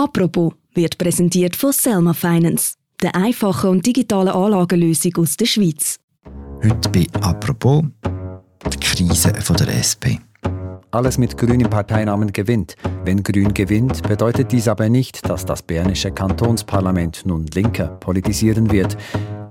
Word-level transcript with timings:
Apropos 0.00 0.54
wird 0.72 0.96
präsentiert 0.96 1.54
von 1.54 1.72
Selma 1.72 2.14
Finance, 2.14 2.76
der 3.02 3.14
einfachen 3.14 3.68
und 3.68 3.84
digitalen 3.86 4.30
Anlagenlösung 4.30 5.12
aus 5.18 5.36
der 5.36 5.44
Schweiz. 5.44 5.98
Heute 6.64 6.88
bei 6.88 7.06
Apropos 7.20 7.84
die 8.72 8.78
Krise 8.78 9.34
von 9.42 9.56
der 9.56 9.68
SP. 9.76 10.16
Alles 10.90 11.18
mit 11.18 11.36
grünen 11.36 11.68
Parteinamen 11.68 12.32
gewinnt. 12.32 12.76
Wenn 13.04 13.22
Grün 13.22 13.52
gewinnt, 13.52 14.02
bedeutet 14.08 14.50
dies 14.52 14.68
aber 14.68 14.88
nicht, 14.88 15.28
dass 15.28 15.44
das 15.44 15.60
bernische 15.60 16.12
Kantonsparlament 16.12 17.26
nun 17.26 17.44
linker 17.48 17.88
politisieren 17.88 18.72
wird. 18.72 18.96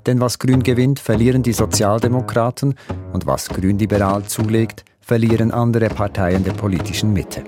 Denn 0.08 0.20
was 0.20 0.40
Grün 0.40 0.64
gewinnt, 0.64 0.98
verlieren 0.98 1.44
die 1.44 1.54
Sozialdemokraten 1.54 2.74
und 3.14 3.28
was 3.28 3.50
Grünliberal 3.50 4.24
zulegt, 4.26 4.84
verlieren 5.00 5.52
andere 5.52 5.90
Parteien 5.90 6.44
der 6.44 6.54
politischen 6.54 7.14
Mitte. 7.14 7.44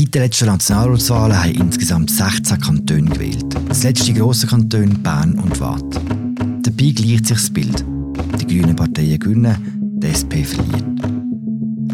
Seit 0.00 0.14
der 0.14 0.22
letzten 0.22 0.46
Nationalratswahlen 0.46 1.38
haben 1.38 1.50
insgesamt 1.56 2.10
16 2.10 2.58
Kantone 2.58 3.02
gewählt. 3.02 3.44
Das 3.68 3.82
letzte 3.82 4.14
grosse 4.14 4.46
Kanton 4.46 5.02
Bern 5.02 5.38
und 5.38 5.60
Waadt. 5.60 5.94
Dabei 6.62 6.92
gleicht 6.92 7.26
sich 7.26 7.36
das 7.36 7.50
Bild. 7.50 7.84
Die 8.40 8.46
grünen 8.46 8.74
Parteien 8.74 9.18
gewinnen, 9.18 9.54
die 10.02 10.06
SP 10.08 10.40
verliert. 10.42 10.86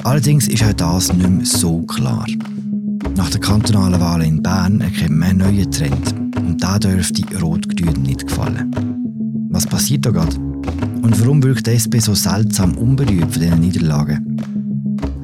Allerdings 0.04 0.46
ist 0.46 0.62
auch 0.62 0.72
das 0.74 1.12
nicht 1.12 1.28
mehr 1.28 1.44
so 1.44 1.82
klar. 1.82 2.24
Nach 3.16 3.28
den 3.28 3.40
kantonalen 3.40 4.00
Wahlen 4.00 4.28
in 4.28 4.42
Bern 4.42 4.80
erkennt 4.82 5.18
man 5.18 5.30
einen 5.30 5.38
neuen 5.38 5.70
Trend. 5.72 6.14
Und 6.36 6.62
da 6.62 6.78
dürfte 6.78 7.24
Rot-Grün 7.40 8.02
nicht 8.02 8.28
gefallen. 8.28 8.72
Was 9.50 9.66
passiert 9.66 10.06
da 10.06 10.12
gerade? 10.12 10.36
Und 10.36 11.20
warum 11.20 11.42
wirkt 11.42 11.66
die 11.66 11.72
SP 11.74 11.98
so 11.98 12.14
seltsam 12.14 12.78
unberührt 12.78 13.32
von 13.32 13.42
diesen 13.42 13.58
Niederlagen? 13.58 14.55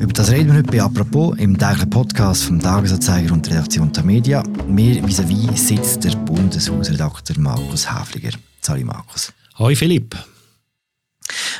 Über 0.02 0.12
das 0.15 0.33
reden 0.33 0.48
wir 0.48 0.55
heute 0.55 0.69
bei 0.69 0.83
«Apropos» 0.83 1.38
im 1.38 1.56
täglichen 1.56 1.88
Podcast 1.88 2.43
vom 2.43 2.59
Tagesanzeiger 2.59 3.33
und 3.33 3.47
der 3.47 3.52
Redaktion 3.52 3.93
der 3.93 4.02
Media. 4.02 4.43
Mir 4.66 5.01
vis-à-vis 5.07 5.68
sitzt 5.68 6.02
der 6.02 6.16
Bundeshausredakteur 6.16 7.38
Markus 7.38 7.88
Häfliger. 7.88 8.37
Hallo 8.66 8.85
Markus. 8.85 9.32
Hoi 9.60 9.77
Philipp. 9.77 10.16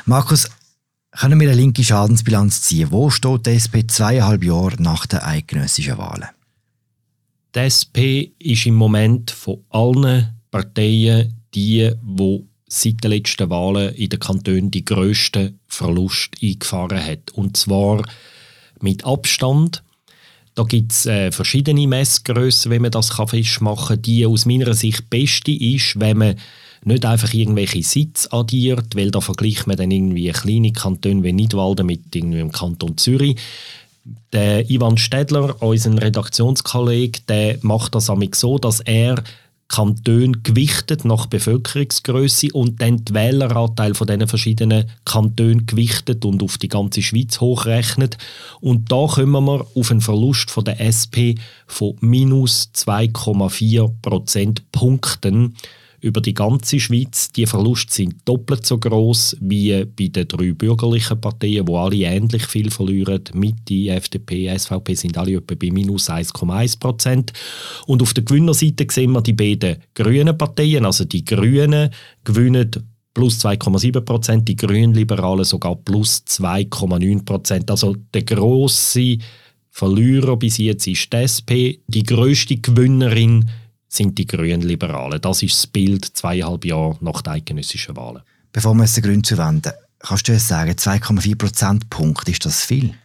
Markus, 0.05 0.49
können 1.11 1.39
wir 1.39 1.47
eine 1.47 1.57
linke 1.57 1.85
Schadensbilanz 1.85 2.63
ziehen? 2.63 2.91
Wo 2.91 3.09
steht 3.09 3.45
die 3.45 3.51
SP 3.55 3.87
zweieinhalb 3.87 4.43
Jahre 4.43 4.75
nach 4.77 5.05
den 5.05 5.19
eidgenössischen 5.19 5.97
Wahlen? 5.97 6.27
Die 7.55 7.59
SP 7.63 8.35
ist 8.39 8.65
im 8.65 8.75
Moment 8.75 9.31
von 9.31 9.63
allen 9.69 10.33
Parteien 10.51 11.33
die, 11.55 11.93
die 12.01 12.43
seit 12.67 13.05
den 13.05 13.11
letzten 13.11 13.49
Wahlen 13.49 13.95
in 13.95 14.09
den 14.09 14.19
Kantonen 14.19 14.69
die 14.69 14.83
grössten 14.83 15.61
Verlust 15.65 16.31
eingefahren 16.41 17.01
hat. 17.01 17.31
Und 17.31 17.55
zwar 17.55 18.03
mit 18.83 19.05
Abstand. 19.05 19.83
Da 20.55 20.63
gibt 20.63 20.91
es 20.91 21.05
äh, 21.07 21.31
verschiedene 21.31 21.87
Messgrössen, 21.87 22.71
wie 22.71 22.79
man 22.79 22.91
das 22.91 23.15
kann 23.15 23.27
festmachen 23.27 23.95
kann. 23.95 24.01
Die 24.03 24.25
aus 24.25 24.45
meiner 24.45 24.73
Sicht 24.73 25.09
beste 25.09 25.51
ist, 25.51 25.99
wenn 25.99 26.17
man 26.17 26.35
nicht 26.85 27.05
einfach 27.05 27.33
irgendwelche 27.33 27.81
Sitze 27.81 28.31
addiert, 28.31 28.95
weil 28.95 29.09
da 29.09 29.21
vergleicht 29.21 29.67
man 29.67 29.77
dann 29.77 29.89
irgendwie 29.89 30.29
kleine 30.31 30.73
Kantone 30.73 31.23
wie 31.23 31.33
Nidwalden 31.33 31.87
mit 31.87 32.13
irgendwie 32.13 32.39
dem 32.39 32.51
Kanton 32.51 32.97
Zürich. 32.97 33.37
Der 34.33 34.69
Ivan 34.69 34.97
Städler, 34.97 35.61
unser 35.61 36.01
Redaktionskollege, 36.01 37.21
der 37.27 37.57
macht 37.61 37.95
das 37.95 38.09
so, 38.35 38.57
dass 38.57 38.81
er 38.81 39.23
Kantone 39.73 40.33
gewichtet 40.43 41.03
nach 41.03 41.25
Bevölkerungsgröße 41.25 42.49
und 42.53 42.79
dann 42.79 43.03
den 43.03 43.15
Wähleranteil 43.15 43.95
von 43.95 44.05
diesen 44.05 44.27
verschiedenen 44.27 44.85
Kantonen 45.03 45.65
gewichtet 45.65 46.25
und 46.25 46.43
auf 46.43 46.59
die 46.59 46.67
ganze 46.67 47.01
Schweiz 47.01 47.41
hochrechnet. 47.41 48.19
Und 48.61 48.91
da 48.91 49.07
kommen 49.07 49.45
wir 49.45 49.65
auf 49.73 49.89
einen 49.89 50.01
Verlust 50.01 50.51
von 50.51 50.63
der 50.63 50.79
SP 50.79 51.41
von 51.65 51.95
minus 52.01 52.69
2,4 52.75 53.91
Prozentpunkten 54.03 55.55
über 56.03 56.19
die 56.19 56.33
ganze 56.33 56.79
Schweiz. 56.81 57.31
Die 57.31 57.45
Verluste 57.45 57.93
sind 57.93 58.15
doppelt 58.25 58.65
so 58.65 58.77
groß 58.77 59.37
wie 59.39 59.85
bei 59.85 60.07
den 60.07 60.27
drei 60.27 60.51
bürgerlichen 60.51 61.19
Parteien, 61.19 61.65
wo 61.67 61.77
alle 61.77 61.95
ähnlich 61.95 62.45
viel 62.45 62.69
verlieren. 62.69 63.23
Mitte, 63.33 63.89
FDP, 63.89 64.55
SVP 64.55 64.95
sind 64.95 65.17
alle 65.17 65.37
etwa 65.37 65.55
bei 65.55 65.71
minus 65.71 66.09
1,1 66.09 66.77
Prozent. 66.77 67.31
Und 67.87 68.01
auf 68.01 68.13
der 68.13 68.25
Gewinnerseite 68.25 68.85
sehen 68.91 69.13
wir 69.13 69.21
die 69.21 69.33
beiden 69.33 69.77
grünen 69.95 70.37
Parteien, 70.37 70.85
also 70.85 71.05
die 71.05 71.23
Grünen 71.23 71.89
gewinnen 72.25 72.69
plus 73.13 73.39
2,7 73.45 74.01
Prozent, 74.01 74.47
die 74.47 74.57
Grünliberalen 74.57 75.45
sogar 75.45 75.75
plus 75.75 76.23
2,9 76.27 77.23
Prozent. 77.23 77.71
Also 77.71 77.95
der 78.13 78.23
grosse 78.23 79.19
Verlierer 79.69 80.35
bis 80.35 80.57
jetzt 80.57 80.85
ist 80.85 81.13
die 81.13 81.17
SP, 81.17 81.79
die 81.87 82.03
größte 82.03 82.57
Gewinnerin 82.57 83.49
sind 83.95 84.17
die 84.17 84.25
Grünen-Liberalen. 84.25 85.21
Das 85.21 85.43
ist 85.43 85.55
das 85.55 85.67
Bild 85.67 86.05
zweieinhalb 86.05 86.65
Jahre 86.65 86.97
nach 87.01 87.21
den 87.21 87.33
eidgenössischen 87.33 87.95
Wahlen. 87.95 88.23
Bevor 88.51 88.73
wir 88.75 88.83
es 88.83 88.93
den 88.93 89.03
Grünen 89.03 89.23
zuwenden, 89.23 89.73
kannst 89.99 90.27
du 90.27 90.33
uns 90.33 90.47
sagen, 90.47 90.71
2,4 90.71 91.37
Prozentpunkte, 91.37 92.31
ist 92.31 92.45
das 92.45 92.65
viel? 92.65 92.95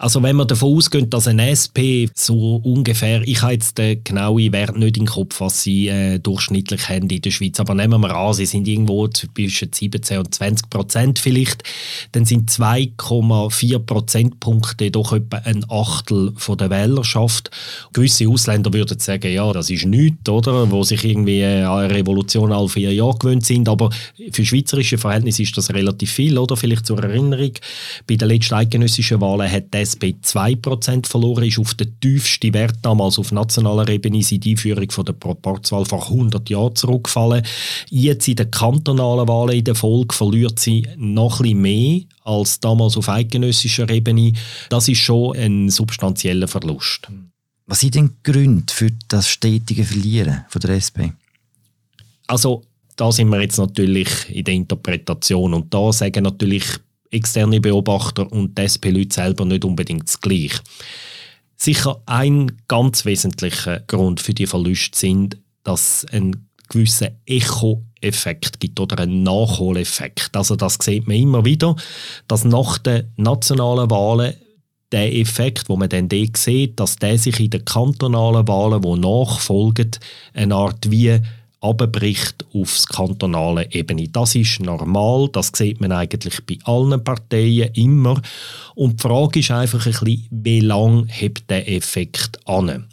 Also 0.00 0.22
wenn 0.22 0.34
man 0.34 0.48
davon 0.48 0.74
ausgeht, 0.78 1.12
dass 1.12 1.28
ein 1.28 1.38
SP 1.44 2.08
so 2.14 2.56
ungefähr, 2.64 3.20
ich 3.28 3.42
habe 3.42 3.52
jetzt 3.52 3.76
den 3.76 4.02
genauen 4.02 4.50
Wert 4.50 4.78
nicht 4.78 4.96
im 4.96 5.04
Kopf, 5.04 5.42
was 5.42 5.62
sie 5.62 5.88
äh, 5.88 6.18
durchschnittlich 6.18 6.88
haben 6.88 7.10
in 7.10 7.20
der 7.20 7.30
Schweiz, 7.30 7.60
aber 7.60 7.74
nehmen 7.74 8.00
wir 8.00 8.16
an, 8.16 8.32
sie 8.32 8.46
sind 8.46 8.66
irgendwo 8.66 9.08
zwischen 9.08 9.70
17 9.70 10.18
und 10.18 10.34
20 10.34 10.70
Prozent 10.70 11.18
vielleicht, 11.18 11.64
dann 12.12 12.24
sind 12.24 12.50
2,4 12.50 13.78
Prozentpunkte 13.80 14.90
doch 14.90 15.12
etwa 15.12 15.36
ein 15.44 15.66
Achtel 15.68 16.32
von 16.34 16.56
der 16.56 16.70
Wählerschaft. 16.70 17.50
Gewisse 17.92 18.26
Ausländer 18.26 18.72
würden 18.72 18.98
sagen, 18.98 19.30
ja, 19.30 19.52
das 19.52 19.68
ist 19.68 19.84
nichts, 19.84 20.30
oder, 20.30 20.70
wo 20.70 20.82
sich 20.82 21.04
irgendwie 21.04 21.40
äh, 21.40 21.64
an 21.64 21.80
eine 21.80 21.94
Revolution 21.94 22.52
alle 22.52 22.70
vier 22.70 22.94
Jahre 22.94 23.18
gewöhnt 23.18 23.44
sind, 23.44 23.68
aber 23.68 23.90
für 24.32 24.46
schweizerische 24.46 24.96
Verhältnisse 24.96 25.42
ist 25.42 25.58
das 25.58 25.74
relativ 25.74 26.10
viel, 26.10 26.38
oder? 26.38 26.56
Vielleicht 26.56 26.86
zur 26.86 27.04
Erinnerung, 27.04 27.52
bei 28.06 28.16
den 28.16 28.28
letzten 28.28 28.54
eidgenössischen 28.54 29.20
Wahlen 29.20 29.52
hat 29.52 29.74
die 29.74 29.89
SP 29.90 30.14
2% 30.22 31.06
verloren, 31.06 31.44
ist 31.44 31.58
auf 31.58 31.74
den 31.74 31.98
tiefsten 32.00 32.54
Wert 32.54 32.76
damals 32.82 33.18
auf 33.18 33.32
nationaler 33.32 33.88
Ebene 33.88 34.22
seit 34.22 34.46
Einführung 34.46 34.90
von 34.90 35.04
der 35.04 35.14
Proporzwahl 35.14 35.84
vor 35.84 36.04
100 36.04 36.48
Jahren 36.48 36.76
zurückgefallen. 36.76 37.44
Jetzt 37.88 38.28
in 38.28 38.36
den 38.36 38.50
kantonalen 38.50 39.28
Wahlen 39.28 39.58
in 39.58 39.64
der 39.64 39.74
Folge 39.74 40.14
verliert 40.14 40.58
sie 40.58 40.86
noch 40.96 41.40
ein 41.40 41.60
mehr 41.60 42.00
als 42.24 42.60
damals 42.60 42.96
auf 42.96 43.08
eidgenössischer 43.08 43.88
Ebene. 43.90 44.32
Das 44.68 44.88
ist 44.88 44.98
schon 44.98 45.36
ein 45.36 45.70
substanzieller 45.70 46.48
Verlust. 46.48 47.08
Was 47.66 47.80
sind 47.80 47.94
denn 47.94 48.08
die 48.08 48.32
Gründe 48.32 48.72
für 48.72 48.90
das 49.08 49.28
stetige 49.28 49.84
Verlieren 49.84 50.44
von 50.48 50.60
der 50.60 50.70
SP? 50.82 51.14
Also 52.26 52.62
da 52.96 53.10
sind 53.10 53.28
wir 53.28 53.40
jetzt 53.40 53.58
natürlich 53.58 54.08
in 54.28 54.44
der 54.44 54.54
Interpretation 54.54 55.54
und 55.54 55.72
da 55.72 55.92
sagen 55.92 56.24
natürlich 56.24 56.64
externe 57.10 57.60
Beobachter 57.60 58.30
und 58.30 58.56
die 58.56 58.62
SP-Leute 58.62 59.14
selber 59.14 59.44
nicht 59.44 59.64
unbedingt 59.64 60.08
das 60.08 60.20
Gleiche. 60.20 60.60
Sicher 61.56 62.00
ein 62.06 62.52
ganz 62.68 63.04
wesentlicher 63.04 63.80
Grund 63.80 64.20
für 64.20 64.32
die 64.32 64.46
Verluste 64.46 64.98
sind, 64.98 65.36
dass 65.62 66.06
ein 66.10 66.48
gewisser 66.70 67.10
Echo-Effekt 67.26 68.60
gibt 68.60 68.80
oder 68.80 69.00
ein 69.00 69.22
Nachholeffekt. 69.22 70.34
Also 70.36 70.56
das 70.56 70.78
sieht 70.80 71.06
man 71.06 71.16
immer 71.16 71.44
wieder, 71.44 71.76
dass 72.28 72.44
nach 72.44 72.78
den 72.78 73.12
nationalen 73.16 73.90
Wahlen 73.90 74.34
der 74.92 75.14
Effekt, 75.14 75.68
wo 75.68 75.76
man 75.76 75.88
dann 75.88 76.08
sieht, 76.34 76.80
dass 76.80 76.96
der 76.96 77.18
sich 77.18 77.38
in 77.38 77.50
den 77.50 77.64
kantonalen 77.64 78.48
Wahlen, 78.48 78.82
die 78.82 78.98
nachfolgen, 78.98 79.90
eine 80.34 80.54
Art 80.54 80.90
wie 80.90 81.20
abbricht 81.60 82.44
aufs 82.54 82.86
kantonale 82.86 83.70
Ebene. 83.72 84.08
Das 84.08 84.34
ist 84.34 84.60
normal, 84.60 85.28
das 85.32 85.52
sieht 85.54 85.80
man 85.80 85.92
eigentlich 85.92 86.40
bei 86.46 86.58
allen 86.64 87.02
Parteien 87.04 87.72
immer. 87.74 88.20
Und 88.74 88.98
die 88.98 89.02
Frage 89.02 89.40
ist 89.40 89.50
einfach 89.50 89.84
ein 89.86 89.92
bisschen, 89.92 90.26
wie 90.30 90.60
lange 90.60 91.06
hebt 91.08 91.50
der 91.50 91.70
Effekt 91.70 92.40
an? 92.46 92.86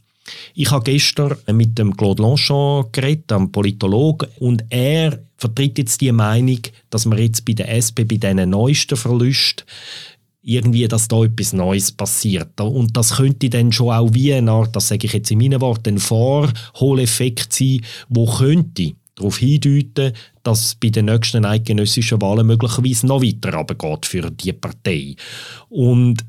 Ich 0.53 0.71
habe 0.71 0.83
gestern 0.83 1.37
mit 1.53 1.77
dem 1.77 1.95
Claude 1.95 2.21
Longchamp 2.21 2.91
geredet, 2.91 3.31
einem 3.31 3.51
Politologen, 3.51 4.27
und 4.39 4.65
er 4.69 5.19
vertritt 5.37 5.77
jetzt 5.77 6.01
die 6.01 6.11
Meinung, 6.11 6.59
dass 6.89 7.05
man 7.05 7.19
jetzt 7.19 7.45
bei 7.45 7.53
der 7.53 7.71
SP 7.71 8.03
bei 8.03 8.17
diesen 8.17 8.49
neuesten 8.49 8.97
Verlusten 8.97 9.65
irgendwie, 10.47 10.87
dass 10.87 11.09
da 11.09 11.23
etwas 11.23 11.51
Neues 11.51 11.91
passiert. 11.91 12.59
Und 12.61 12.95
das 12.95 13.17
könnte 13.17 13.49
dann 13.49 13.71
schon 13.71 13.91
auch 13.91 14.13
wie 14.13 14.33
eine 14.33 14.51
Art, 14.51 14.75
das 14.75 14.87
sage 14.87 15.05
ich 15.05 15.13
jetzt 15.13 15.29
in 15.29 15.39
meinen 15.39 15.59
Worten, 15.59 15.95
ein 15.95 15.99
Vorholeffekt 15.99 17.51
sein, 17.51 17.81
wo 18.07 18.25
könnte 18.25 18.93
darauf 19.15 19.37
hindeuten, 19.37 20.13
dass 20.43 20.75
bei 20.75 20.89
den 20.89 21.05
nächsten 21.05 21.43
eidgenössischen 21.43 22.21
Wahlen 22.21 22.47
möglicherweise 22.47 23.07
noch 23.07 23.21
weiter 23.21 23.53
runtergeht 23.53 24.05
für 24.05 24.31
die 24.31 24.53
Partei. 24.53 25.15
Und 25.69 26.23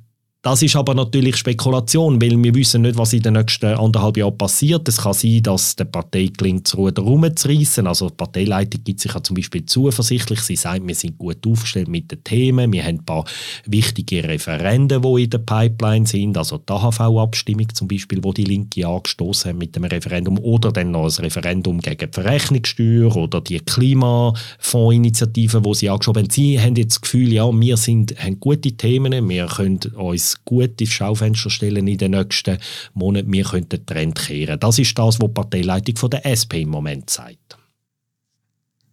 Das 0.49 0.63
ist 0.63 0.77
aber 0.77 0.95
natürlich 0.95 1.37
Spekulation, 1.37 2.23
weil 2.23 2.43
wir 2.43 2.55
wissen 2.55 2.81
nicht, 2.81 2.97
was 2.97 3.13
in 3.13 3.21
den 3.21 3.35
nächsten 3.35 3.67
anderthalb 3.67 4.17
Jahren 4.17 4.39
passiert. 4.39 4.89
Es 4.89 4.97
kann 4.97 5.13
sein, 5.13 5.43
dass 5.43 5.77
der 5.77 5.85
Partei 5.85 6.31
gelingt, 6.35 6.67
das 6.67 6.75
Ruder 6.75 7.03
rumzureissen. 7.03 7.87
Also 7.87 8.09
die 8.09 8.15
Parteileitung 8.15 8.83
gibt 8.83 9.01
sich 9.01 9.13
ja 9.13 9.23
zum 9.23 9.37
Beispiel 9.37 9.67
zuversichtlich. 9.67 10.41
Sie 10.41 10.57
sagt, 10.57 10.89
wir 10.89 10.95
sind 10.95 11.19
gut 11.19 11.47
aufgestellt 11.47 11.89
mit 11.89 12.11
den 12.11 12.25
Themen. 12.25 12.73
Wir 12.73 12.83
haben 12.83 13.01
ein 13.01 13.05
paar 13.05 13.27
wichtige 13.67 14.25
Referenden, 14.25 15.03
die 15.03 15.25
in 15.25 15.29
der 15.29 15.37
Pipeline 15.37 16.07
sind. 16.07 16.39
Also 16.39 16.57
die 16.57 16.73
AHV-Abstimmung 16.73 17.69
zum 17.75 17.87
Beispiel, 17.87 18.25
wo 18.25 18.33
die 18.33 18.45
Linke 18.45 18.89
angestoßen 18.89 19.51
haben 19.51 19.59
mit 19.59 19.77
dem 19.77 19.85
Referendum. 19.85 20.39
Oder 20.39 20.73
dann 20.73 20.93
noch 20.93 21.05
ein 21.05 21.25
Referendum 21.25 21.81
gegen 21.81 22.11
die 22.11 22.11
Verrechnungssteuer 22.11 23.15
oder 23.15 23.43
die 23.43 23.61
Klimafondsinitiative, 23.61 25.61
die 25.61 25.75
sie 25.75 25.91
angeschoben 25.91 26.23
haben. 26.23 26.31
Sie 26.31 26.59
haben 26.59 26.77
jetzt 26.77 26.95
das 26.95 27.03
Gefühl, 27.03 27.35
ja, 27.35 27.53
wir 27.53 27.77
sind, 27.77 28.19
haben 28.19 28.41
gute 28.41 28.73
Themen, 28.73 29.29
wir 29.29 29.47
können 29.47 29.81
uns 29.95 30.38
gut 30.45 30.81
ins 30.81 30.91
Schaufenster 30.91 31.51
stellen 31.51 31.87
in 31.87 31.99
den 31.99 32.13
nächsten 32.13 32.59
Monaten, 32.95 33.33
wir 33.33 33.45
können 33.45 33.69
den 33.69 33.85
Trend 33.87 34.19
kehren. 34.19 34.61
Das 34.61 34.79
ist 34.79 34.99
das, 34.99 35.19
was 35.21 35.29
die 35.29 35.35
Parteileitung 35.35 36.11
der 36.11 36.27
SP 36.27 36.63
im 36.63 36.71
Moment 36.71 37.11
sagt. 37.11 37.59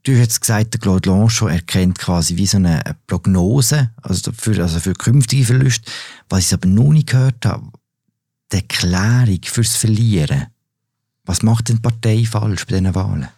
Du 0.04 0.16
hast 0.20 0.40
gesagt, 0.40 0.74
der 0.74 0.80
Claude 0.80 1.10
Lanchon 1.10 1.50
erkennt 1.50 1.98
quasi 1.98 2.38
wie 2.38 2.46
so 2.46 2.58
eine 2.58 2.84
Prognose 3.08 3.90
also 4.04 4.32
für, 4.32 4.62
also 4.62 4.80
für 4.80 4.94
künftige 4.94 5.46
Verluste. 5.46 5.92
Was 6.30 6.46
ich 6.46 6.54
aber 6.54 6.68
noch 6.68 6.94
nicht 6.94 7.10
gehört 7.10 7.44
habe, 7.44 7.72
die 8.52 8.58
Erklärung 8.58 9.40
fürs 9.44 9.76
Verlieren. 9.76 10.48
Was 11.24 11.42
macht 11.42 11.70
denn 11.70 11.78
die 11.78 11.82
Partei 11.82 12.24
falsch 12.24 12.68
bei 12.68 12.78
diesen 12.78 12.94
Wahlen? 12.94 13.30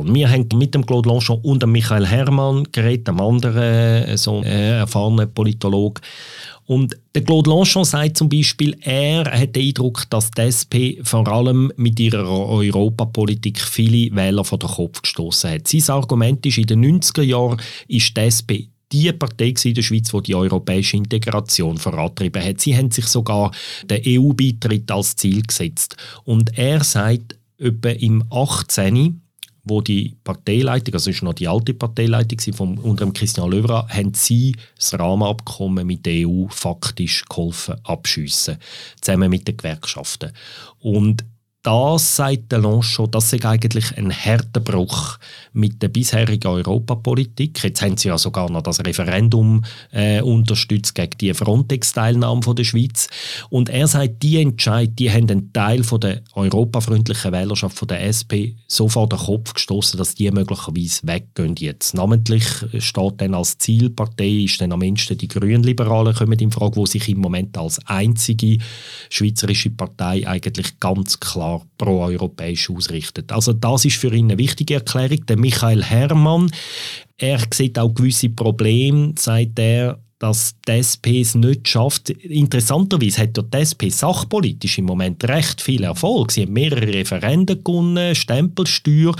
Und 0.00 0.14
wir 0.14 0.30
haben 0.30 0.48
mit 0.54 0.74
dem 0.74 0.86
Claude 0.86 1.08
Lanchon 1.08 1.40
und 1.42 1.62
dem 1.62 1.72
Michael 1.72 2.06
Hermann 2.06 2.66
geredet, 2.72 3.08
einem 3.08 3.20
anderen 3.20 4.04
äh, 4.04 4.16
so, 4.16 4.42
äh, 4.42 4.78
erfahrenen 4.78 5.32
Politologen. 5.32 6.02
Und 6.66 6.96
der 7.14 7.24
Claude 7.24 7.50
Lanchon 7.50 7.84
sagt 7.84 8.16
zum 8.16 8.28
Beispiel, 8.28 8.76
er 8.80 9.24
hat 9.24 9.56
den 9.56 9.68
Eindruck, 9.68 10.08
dass 10.08 10.30
die 10.30 10.42
SP 10.46 10.74
vor 11.02 11.26
allem 11.28 11.72
mit 11.76 11.98
ihrer 12.00 12.28
Europapolitik 12.28 13.60
viele 13.60 14.14
Wähler 14.14 14.44
vor 14.44 14.58
den 14.58 14.70
Kopf 14.70 15.02
gestoßen 15.02 15.50
hat. 15.50 15.68
Sein 15.68 15.94
Argument 15.94 16.44
ist, 16.46 16.58
in 16.58 16.66
den 16.66 17.00
90er 17.00 17.22
Jahren 17.22 17.60
ist 17.88 18.16
die 18.16 18.20
SP 18.22 18.70
die 18.92 19.12
Partei 19.12 19.54
in 19.62 19.74
der 19.74 19.82
Schweiz, 19.82 20.10
die 20.10 20.22
die 20.22 20.34
europäische 20.34 20.96
Integration 20.96 21.78
vorantrieben 21.78 22.42
hat. 22.42 22.60
Sie 22.60 22.76
haben 22.76 22.90
sich 22.90 23.06
sogar 23.06 23.52
den 23.84 24.02
EU-Beitritt 24.04 24.90
als 24.90 25.14
Ziel 25.14 25.42
gesetzt. 25.42 25.96
Und 26.24 26.56
er 26.58 26.82
sagt, 26.82 27.36
etwa 27.58 27.90
im 27.90 28.24
18 28.30 29.20
wo 29.70 29.80
die 29.80 30.16
Parteileitung, 30.24 30.94
also 30.94 31.08
ist 31.08 31.22
noch 31.22 31.32
die 31.32 31.48
alte 31.48 31.72
Parteileitung 31.72 32.54
von 32.54 32.78
unter 32.78 33.06
dem 33.06 33.14
Christian 33.14 33.50
Löwra, 33.50 33.88
haben 33.88 34.12
sie 34.12 34.56
das 34.76 34.98
Rahmenabkommen 34.98 35.86
mit 35.86 36.04
der 36.04 36.28
EU 36.28 36.46
faktisch 36.48 37.24
geholfen 37.24 37.76
abschiessen, 37.84 38.58
zusammen 39.00 39.30
mit 39.30 39.48
den 39.48 39.56
Gewerkschaften. 39.56 40.32
Und 40.80 41.24
das 41.62 42.16
sagt 42.16 42.52
Lanchon, 42.52 43.10
das 43.10 43.34
ist 43.34 43.44
eigentlich 43.44 43.96
ein 43.98 44.10
harter 44.10 44.60
Bruch 44.60 45.18
mit 45.52 45.82
der 45.82 45.88
bisherigen 45.88 46.48
Europapolitik. 46.48 47.62
Jetzt 47.62 47.82
haben 47.82 47.98
sie 47.98 48.08
ja 48.08 48.16
sogar 48.16 48.50
noch 48.50 48.62
das 48.62 48.80
Referendum 48.80 49.62
äh, 49.92 50.22
unterstützt 50.22 50.94
gegen 50.94 51.18
die 51.20 51.34
Frontex-Teilnahme 51.34 52.54
der 52.54 52.64
Schweiz. 52.64 53.08
Und 53.50 53.68
er 53.68 53.86
sagt, 53.88 54.22
die 54.22 54.40
Entscheid, 54.40 54.92
die 54.98 55.10
haben 55.10 55.28
einen 55.28 55.52
Teil 55.52 55.84
von 55.84 56.00
der 56.00 56.22
europafreundlichen 56.32 57.32
Wählerschaft 57.32 57.76
von 57.76 57.88
der 57.88 58.06
SP 58.08 58.56
so 58.66 58.88
vor 58.88 59.08
den 59.08 59.18
Kopf 59.18 59.52
gestoßen, 59.52 59.98
dass 59.98 60.14
die 60.14 60.30
möglicherweise 60.30 61.06
weggehen 61.06 61.56
jetzt. 61.56 61.92
Namentlich 61.92 62.44
steht 62.78 63.20
dann 63.20 63.34
als 63.34 63.58
Zielpartei 63.58 64.44
ist 64.44 64.60
dann 64.62 64.72
am 64.72 64.80
Ende 64.80 65.14
die 65.14 65.28
Grünliberalen 65.28 66.14
kommen 66.14 66.38
in 66.38 66.52
Frage, 66.52 66.76
wo 66.76 66.86
sich 66.86 67.06
im 67.10 67.18
Moment 67.18 67.58
als 67.58 67.84
einzige 67.86 68.56
schweizerische 69.10 69.70
Partei 69.70 70.26
eigentlich 70.26 70.80
ganz 70.80 71.20
klar 71.20 71.49
pro-europäisch 71.78 72.70
ausrichtet. 72.70 73.32
Also 73.32 73.52
das 73.52 73.84
ist 73.84 73.96
für 73.96 74.12
ihn 74.14 74.26
eine 74.26 74.38
wichtige 74.38 74.74
Erklärung. 74.74 75.26
Der 75.26 75.38
Michael 75.38 75.82
Herrmann, 75.82 76.50
er 77.18 77.40
sieht 77.52 77.78
auch 77.78 77.94
gewisse 77.94 78.30
Probleme, 78.30 79.14
sagt 79.16 79.58
er, 79.58 79.98
dass 80.20 80.54
die 80.68 80.72
SP 80.84 81.20
es 81.20 81.34
nicht 81.34 81.66
schafft. 81.66 82.10
Interessanterweise 82.10 83.22
hat 83.22 83.36
die 83.36 83.56
SP 83.56 83.88
sachpolitisch 83.88 84.78
im 84.78 84.84
Moment 84.84 85.24
recht 85.24 85.62
viel 85.62 85.82
Erfolg. 85.82 86.30
Sie 86.30 86.42
haben 86.42 86.52
mehrere 86.52 86.86
Referenden 86.86 87.64
gewonnen, 87.64 88.14
Stempelsteuer, 88.14 89.16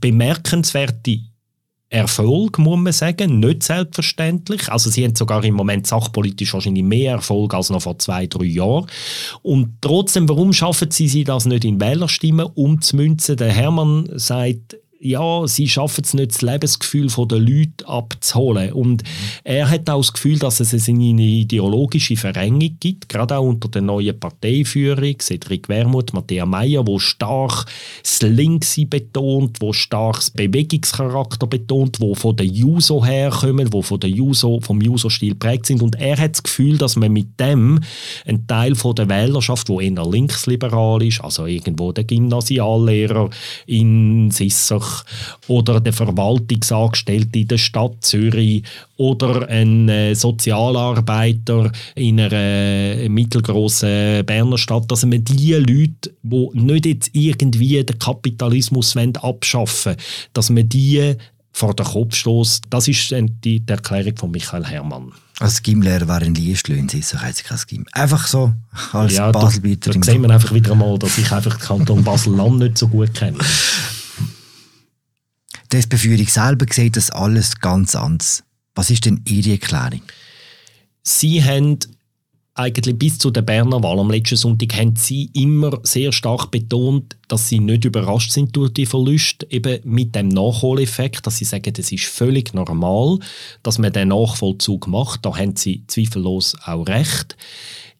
bemerkenswerte 0.00 1.20
Erfolg, 1.92 2.58
muss 2.58 2.78
man 2.78 2.92
sagen, 2.92 3.38
nicht 3.38 3.62
selbstverständlich. 3.62 4.70
Also 4.70 4.88
sie 4.88 5.04
haben 5.04 5.14
sogar 5.14 5.44
im 5.44 5.54
Moment 5.54 5.86
sachpolitisch 5.86 6.54
wahrscheinlich 6.54 6.84
mehr 6.84 7.12
Erfolg 7.12 7.52
als 7.52 7.68
noch 7.68 7.82
vor 7.82 7.98
zwei, 7.98 8.26
drei 8.26 8.44
Jahren. 8.44 8.86
Und 9.42 9.74
trotzdem, 9.82 10.28
warum 10.28 10.52
schaffen 10.52 10.90
sie, 10.90 11.08
sie 11.08 11.24
das 11.24 11.44
nicht 11.44 11.64
in 11.64 11.80
Wählerstimmen 11.80 12.46
umzumünzen? 12.46 13.36
Der 13.36 13.52
Hermann 13.52 14.08
sagt, 14.14 14.76
ja, 15.02 15.46
sie 15.48 15.68
schaffen 15.68 16.04
es 16.04 16.14
nicht, 16.14 16.32
das 16.32 16.42
Lebensgefühl 16.42 17.08
der 17.08 17.38
Leute 17.38 17.86
abzuholen. 17.86 18.72
Und 18.72 19.02
er 19.42 19.68
hat 19.68 19.90
auch 19.90 20.00
das 20.00 20.12
Gefühl, 20.12 20.38
dass 20.38 20.60
es 20.60 20.88
eine 20.88 21.22
ideologische 21.22 22.16
Verengung 22.16 22.76
gibt, 22.78 23.08
gerade 23.08 23.36
auch 23.36 23.44
unter 23.44 23.68
der 23.68 23.82
neuen 23.82 24.18
Parteiführung, 24.18 25.16
Cedric 25.20 25.68
Wermuth, 25.68 26.12
Matthäa 26.12 26.46
Meyer, 26.46 26.86
wo 26.86 27.00
stark 27.00 27.66
das 28.02 28.22
Linkse 28.22 28.86
betont, 28.86 29.60
wo 29.60 29.72
stark 29.72 30.16
das 30.16 30.30
Bewegungscharakter 30.30 31.48
betont, 31.48 31.98
wo 32.00 32.14
von 32.14 32.36
der 32.36 32.46
Juso 32.46 33.04
herkommen, 33.04 33.72
wo 33.72 33.82
von 33.82 33.98
der 33.98 34.10
Juso, 34.10 34.60
vom 34.60 34.80
Juso-Stil 34.80 35.34
prägt 35.34 35.66
sind. 35.66 35.82
Und 35.82 35.96
er 35.96 36.16
hat 36.16 36.34
das 36.34 36.42
Gefühl, 36.44 36.78
dass 36.78 36.94
man 36.94 37.12
mit 37.12 37.40
dem 37.40 37.80
einen 38.24 38.46
Teil 38.46 38.76
von 38.76 38.94
der 38.94 39.08
Wählerschaft, 39.08 39.68
wo 39.68 39.80
eher 39.80 40.06
linksliberal 40.06 41.02
ist, 41.02 41.20
also 41.20 41.46
irgendwo 41.46 41.90
der 41.90 42.04
Gymnasiallehrer 42.04 43.30
in 43.66 44.30
Sissach 44.30 44.91
oder 45.48 45.80
der 45.80 45.92
Verwaltungsangestellte 45.92 47.38
in 47.38 47.48
der 47.48 47.58
Stadt 47.58 47.96
Zürich 48.00 48.62
oder 48.96 49.48
ein 49.48 49.88
äh, 49.88 50.14
Sozialarbeiter 50.14 51.72
in 51.94 52.20
einer 52.20 52.32
äh, 52.32 53.08
mittelgroßen 53.08 54.24
Berner 54.24 54.58
Stadt, 54.58 54.90
dass 54.90 55.04
man 55.04 55.24
die 55.24 55.54
Leute, 55.54 56.14
die 56.22 56.48
nicht 56.52 56.86
jetzt 56.86 57.10
irgendwie 57.12 57.84
den 57.84 57.98
Kapitalismus 57.98 58.96
abschaffen 58.96 59.92
wollen, 59.92 60.06
dass 60.32 60.50
man 60.50 60.68
die 60.68 61.16
vor 61.52 61.74
den 61.74 61.86
Kopf 61.86 62.14
stößt. 62.14 62.64
Das 62.70 62.88
ist 62.88 63.14
die, 63.44 63.62
Erklärung 63.66 64.16
von 64.16 64.30
Michael 64.30 64.64
Herrmann. 64.64 65.12
Als 65.38 65.62
Gimlehrer 65.62 66.08
wären 66.08 66.34
Liestlöhne, 66.34 66.88
so 67.02 67.20
heisst 67.20 67.44
kein 67.44 67.58
Gym. 67.66 67.86
Einfach 67.92 68.26
so, 68.26 68.52
als 68.92 69.14
ja, 69.14 69.30
Baselbieter. 69.30 69.90
Da, 69.90 69.98
da 69.98 70.04
sehen 70.04 70.22
wir 70.22 70.30
einfach 70.30 70.54
wieder 70.54 70.72
einmal, 70.72 70.98
dass 70.98 71.18
ich 71.18 71.30
einfach 71.32 71.56
den 71.56 71.66
Kanton 71.66 72.04
Basel-Land 72.04 72.58
nicht 72.58 72.78
so 72.78 72.88
gut 72.88 73.12
kenne. 73.14 73.38
Die 75.72 75.78
SP-Führung 75.78 76.26
selber 76.26 76.66
sieht 76.68 76.96
das 76.96 77.10
alles 77.10 77.58
ganz 77.58 77.94
anders. 77.94 78.44
Was 78.74 78.90
ist 78.90 79.06
denn 79.06 79.22
Ihre 79.26 79.52
Erklärung? 79.52 80.02
Sie 81.02 81.42
haben 81.42 81.78
eigentlich 82.54 82.98
bis 82.98 83.16
zu 83.16 83.30
der 83.30 83.40
Berner 83.40 83.82
Wahl 83.82 83.98
am 83.98 84.10
letzten 84.10 84.36
Sonntag 84.36 84.74
haben 84.74 84.96
sie 84.96 85.30
immer 85.32 85.80
sehr 85.82 86.12
stark 86.12 86.50
betont, 86.50 87.16
dass 87.28 87.48
sie 87.48 87.58
nicht 87.58 87.86
überrascht 87.86 88.32
sind 88.32 88.54
durch 88.54 88.74
die 88.74 88.84
Verluste, 88.84 89.46
eben 89.48 89.80
mit 89.84 90.14
dem 90.14 90.28
Nachholeffekt, 90.28 91.26
dass 91.26 91.38
sie 91.38 91.46
sagen, 91.46 91.72
es 91.78 91.90
ist 91.90 92.04
völlig 92.04 92.52
normal, 92.52 93.18
dass 93.62 93.78
man 93.78 93.94
den 93.94 94.08
Nachvollzug 94.08 94.86
macht. 94.86 95.24
Da 95.24 95.34
haben 95.34 95.56
sie 95.56 95.84
zweifellos 95.86 96.54
auch 96.66 96.86
recht. 96.86 97.38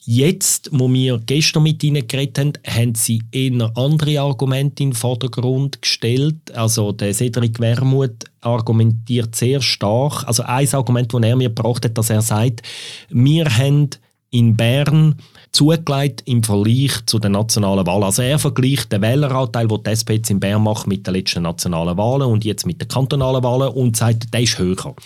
Jetzt, 0.05 0.69
wo 0.73 0.93
wir 0.93 1.21
gestern 1.25 1.63
mit 1.63 1.85
ihnen 1.85 2.09
geredet 2.09 2.39
haben, 2.39 2.53
haben 2.67 2.95
sie 2.97 3.23
eher 3.31 3.71
andere 3.77 4.21
Argumente 4.21 4.83
in 4.83 4.91
den 4.91 4.97
Vordergrund 4.97 5.81
gestellt. 5.81 6.51
Also 6.55 6.91
der 6.91 7.15
Cedric 7.15 7.61
Wermuth 7.61 8.25
argumentiert 8.41 9.37
sehr 9.37 9.61
stark. 9.61 10.25
Also 10.27 10.43
ein 10.43 10.69
Argument, 10.75 11.13
das 11.15 11.23
er 11.23 11.37
mir 11.37 11.51
gebracht 11.51 11.85
hat, 11.85 11.97
dass 11.97 12.11
er 12.11 12.21
sagt, 12.21 12.63
wir 13.11 13.45
haben 13.45 13.91
in 14.31 14.57
Bern 14.57 15.17
zugelegt 15.53 16.23
im 16.25 16.43
Vergleich 16.43 17.07
zu 17.07 17.21
den 17.21 17.33
nationalen 17.33 17.87
Wahlen. 17.87 18.05
Also 18.05 18.23
er 18.23 18.41
vergleicht 18.41 18.91
den 18.91 19.03
Wähleranteil, 19.03 19.69
den 19.69 19.83
die 19.85 19.91
SP 19.93 20.11
jetzt 20.15 20.31
in 20.31 20.41
Bern 20.41 20.65
macht, 20.65 20.89
mit 20.89 21.07
den 21.07 21.15
letzten 21.15 21.43
nationalen 21.43 21.97
Wahlen 21.97 22.29
und 22.29 22.45
jetzt 22.45 22.67
mit 22.67 22.81
den 22.81 22.89
kantonalen 22.89 23.45
Wahlen 23.45 23.69
und 23.69 23.97
sagt, 23.97 24.33
der 24.35 24.41
ist 24.41 24.59
höher. 24.59 24.97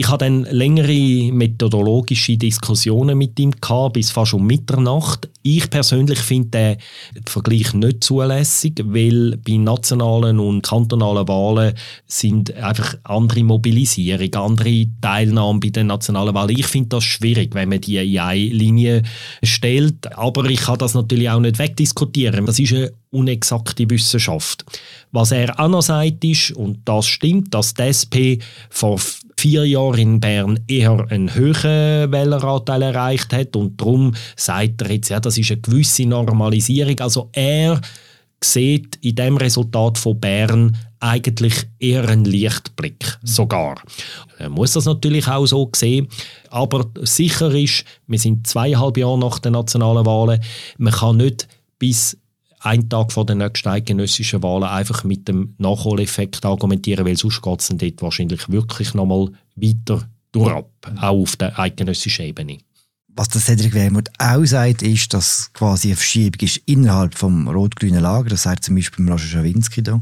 Ich 0.00 0.08
hatte 0.08 0.24
dann 0.24 0.44
längere 0.44 1.30
methodologische 1.30 2.38
Diskussionen 2.38 3.18
mit 3.18 3.38
ihm 3.38 3.50
gehabt, 3.50 3.92
bis 3.92 4.10
fast 4.10 4.32
um 4.32 4.46
Mitternacht. 4.46 5.28
Ich 5.42 5.68
persönlich 5.68 6.18
finde 6.20 6.78
den 7.14 7.24
Vergleich 7.26 7.74
nicht 7.74 8.02
zulässig, 8.02 8.80
weil 8.82 9.36
bei 9.36 9.58
nationalen 9.58 10.40
und 10.40 10.62
kantonalen 10.62 11.28
Wahlen 11.28 11.74
sind 12.06 12.54
einfach 12.54 12.94
andere 13.04 13.44
Mobilisierung, 13.44 14.34
andere 14.36 14.86
Teilnahme 15.02 15.60
bei 15.60 15.68
den 15.68 15.88
nationalen 15.88 16.34
Wahlen. 16.34 16.56
Ich 16.56 16.66
finde 16.66 16.88
das 16.88 17.04
schwierig, 17.04 17.54
wenn 17.54 17.68
man 17.68 17.82
die 17.82 17.98
in 17.98 18.20
eine 18.20 18.40
Linie 18.40 19.02
stellt. 19.42 20.16
Aber 20.16 20.48
ich 20.48 20.62
kann 20.62 20.78
das 20.78 20.94
natürlich 20.94 21.28
auch 21.28 21.40
nicht 21.40 21.58
wegdiskutieren. 21.58 22.46
Das 22.46 22.58
ist 22.58 22.72
eine 22.72 22.90
unexakte 23.10 23.90
Wissenschaft. 23.90 24.64
Was 25.12 25.32
er 25.32 25.60
auch 25.60 25.68
noch 25.68 25.82
sagt 25.82 26.24
ist, 26.24 26.52
und 26.52 26.78
das 26.86 27.06
stimmt, 27.06 27.52
dass 27.52 27.74
die 27.74 27.82
SP 27.82 28.16
vor 28.70 28.98
vier 29.40 29.64
Jahren 29.64 29.98
in 29.98 30.20
Bern 30.20 30.60
eher 30.68 31.06
einen 31.08 31.34
höheren 31.34 32.12
Wähleranteil 32.12 32.82
erreicht 32.82 33.32
hat 33.32 33.56
und 33.56 33.80
darum 33.80 34.14
sagt 34.36 34.82
er 34.82 34.90
jetzt, 34.92 35.08
ja, 35.08 35.18
das 35.18 35.38
ist 35.38 35.50
eine 35.50 35.62
gewisse 35.62 36.04
Normalisierung. 36.04 37.00
Also 37.00 37.30
er 37.32 37.80
sieht 38.44 38.96
in 38.96 39.14
dem 39.14 39.38
Resultat 39.38 39.96
von 39.96 40.20
Bern 40.20 40.76
eigentlich 40.98 41.54
eher 41.78 42.06
einen 42.06 42.26
Lichtblick 42.26 43.18
sogar. 43.22 43.80
Man 44.38 44.52
muss 44.52 44.72
das 44.72 44.84
natürlich 44.84 45.26
auch 45.26 45.46
so 45.46 45.70
sehen, 45.74 46.08
aber 46.50 46.84
sicher 47.00 47.50
ist, 47.54 47.84
wir 48.06 48.18
sind 48.18 48.46
zweieinhalb 48.46 48.98
Jahre 48.98 49.18
nach 49.18 49.38
den 49.38 49.54
nationalen 49.54 50.04
Wahlen, 50.04 50.42
man 50.76 50.92
kann 50.92 51.16
nicht 51.16 51.48
bis 51.78 52.18
einen 52.60 52.88
Tag 52.88 53.12
vor 53.12 53.26
den 53.26 53.38
nächsten 53.38 53.68
eidgenössischen 53.68 54.42
Wahlen 54.42 54.64
einfach 54.64 55.04
mit 55.04 55.28
dem 55.28 55.54
Nachholeffekt 55.58 56.44
argumentieren, 56.44 57.06
weil 57.06 57.16
sonst 57.16 57.42
geht 57.42 57.60
es 57.60 57.68
dann 57.68 57.78
dort 57.78 58.02
wahrscheinlich 58.02 58.48
wirklich 58.48 58.94
nochmal 58.94 59.28
weiter 59.56 60.08
durch, 60.32 60.52
auch 60.52 60.66
auf 61.00 61.36
der 61.36 61.58
eidgenössischen 61.58 62.26
Ebene. 62.26 62.58
Was 63.08 63.28
der 63.28 63.40
Cedric 63.40 63.74
Wermuth 63.74 64.10
auch 64.18 64.44
sagt, 64.44 64.82
ist, 64.82 65.12
dass 65.12 65.52
quasi 65.52 65.88
eine 65.88 65.96
Verschiebung 65.96 66.40
ist 66.40 66.58
innerhalb 66.66 67.16
vom 67.16 67.48
rot-grünen 67.48 68.00
Lager. 68.00 68.30
Das 68.30 68.44
sagt 68.44 68.64
zum 68.64 68.76
Beispiel 68.76 69.10
Roger 69.10 69.26
Schawinski 69.26 69.82
hier 69.82 70.00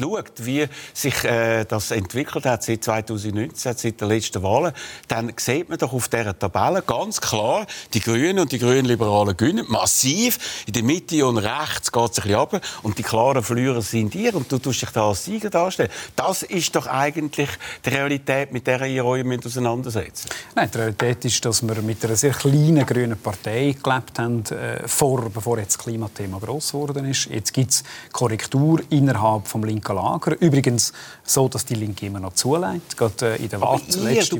schaut, 0.00 0.32
wie 0.36 0.66
sich 0.94 1.24
äh, 1.24 1.64
das 1.64 1.90
entwickelt 1.90 2.46
hat 2.46 2.62
seit 2.62 2.84
2019, 2.84 3.76
seit 3.76 4.00
den 4.00 4.08
letzten 4.08 4.42
Wahlen, 4.42 4.72
dann 5.08 5.32
sieht 5.36 5.68
man 5.68 5.78
doch 5.78 5.92
auf 5.92 6.08
dieser 6.08 6.38
Tabelle 6.38 6.82
ganz 6.82 7.20
klar, 7.20 7.66
die 7.94 8.00
Grünen 8.00 8.40
und 8.40 8.52
die 8.52 8.58
Grünliberalen 8.58 9.36
gewinnen 9.36 9.66
massiv. 9.68 10.64
In 10.66 10.72
der 10.72 10.82
Mitte 10.82 11.26
und 11.26 11.38
rechts 11.38 11.92
geht 11.92 12.10
es 12.10 12.18
ein 12.18 12.22
bisschen 12.22 12.34
runter. 12.34 12.60
Und 12.82 12.98
die 12.98 13.02
klaren 13.02 13.42
Verlierer 13.42 13.82
sind 13.82 14.14
ihr. 14.14 14.34
Und 14.34 14.50
du 14.50 14.58
tust 14.58 14.82
dich 14.82 14.90
da 14.90 15.08
als 15.08 15.24
Sieger 15.24 15.50
darstellen. 15.50 15.90
Das 16.16 16.42
ist 16.42 16.74
doch 16.74 16.86
eigentlich 16.86 17.48
die 17.84 17.88
Realität, 17.90 18.52
mit 18.52 18.66
der 18.66 18.82
ihr 18.86 19.04
euch 19.04 19.24
auseinandersetzt. 19.44 20.28
Nein, 20.54 20.70
die 20.72 20.78
Realität 20.78 21.24
ist, 21.24 21.44
dass 21.44 21.62
wir 21.62 21.82
mit 21.82 22.04
einer 22.04 22.16
sehr 22.16 22.32
kleinen 22.32 22.84
grünen 22.86 23.18
Partei 23.18 23.76
gelebt 23.82 24.18
haben, 24.18 24.44
äh, 24.46 24.86
vor, 24.86 25.30
bevor 25.30 25.58
jetzt 25.58 25.76
das 25.76 25.84
Klimathema 25.84 26.38
gross 26.38 26.72
geworden 26.72 27.06
ist. 27.06 27.26
Jetzt 27.26 27.52
gibt 27.52 27.70
es 27.70 27.84
Korrektur 28.12 28.80
innerhalb 28.90 29.44
des 29.44 29.54
linken 29.54 29.89
linken 29.92 30.04
Lager. 30.04 30.40
Übrigens 30.40 30.92
so, 31.24 31.48
dass 31.48 31.64
die 31.64 31.74
Linke 31.74 32.06
immer 32.06 32.20
noch 32.20 32.34
zulässt. 32.34 32.96
Gerade 32.96 33.38
äh, 33.38 33.42
in 33.42 33.48
der 33.48 33.60
Wahl 33.60 33.80
zuletzt. 33.88 34.34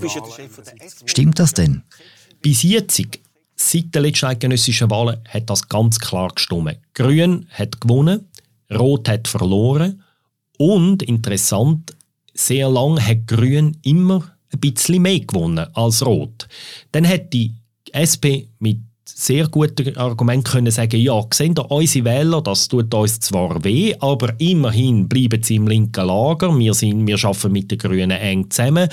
Stimmt 1.07 1.39
das 1.39 1.55
denn? 1.55 1.83
Bis 2.41 2.63
jetzt, 2.63 3.03
seit 3.57 3.95
den 3.95 4.03
letzten 4.03 4.27
eidgenössischen 4.27 4.91
Wahlen, 4.91 5.21
hat 5.29 5.51
das 5.51 5.69
ganz 5.69 5.99
klar 5.99 6.31
gestimmt. 6.35 6.79
Grün 6.95 7.47
hat 7.51 7.81
gewonnen, 7.81 8.29
Rot 8.73 9.09
hat 9.09 9.29
verloren 9.29 10.03
und 10.59 11.03
interessant, 11.03 11.95
sehr 12.35 12.69
lange 12.69 13.05
hat 13.05 13.27
Grün 13.27 13.77
immer 13.83 14.25
ein 14.53 14.61
bisschen 14.61 15.03
mehr 15.03 15.21
gewonnen 15.21 15.67
als 15.75 16.05
Rot. 16.05 16.49
Dann 16.93 17.07
hat 17.07 17.33
die 17.33 17.55
SP 17.95 18.49
mit 18.59 18.79
sehr 19.17 19.49
gute 19.49 19.97
Argument 19.97 20.45
können 20.45 20.71
sagen, 20.71 21.01
ja, 21.01 21.23
sehen 21.33 21.55
ihr 21.57 21.71
unsere 21.71 22.05
Wähler, 22.05 22.43
das 22.43 22.69
tut 22.69 22.93
uns 22.95 23.21
zwar 23.21 23.63
weh, 23.65 23.95
aber 24.01 24.35
immerhin 24.39 25.09
bleiben 25.09 25.43
sie 25.43 25.57
im 25.57 25.67
linken 25.67 26.07
Lager, 26.07 26.57
wir, 26.59 26.75
sind, 26.75 27.07
wir 27.07 27.23
arbeiten 27.25 27.53
mit 27.53 27.71
den 27.71 27.79
Grünen 27.79 28.11
eng 28.11 28.51
zusammen 28.51 28.89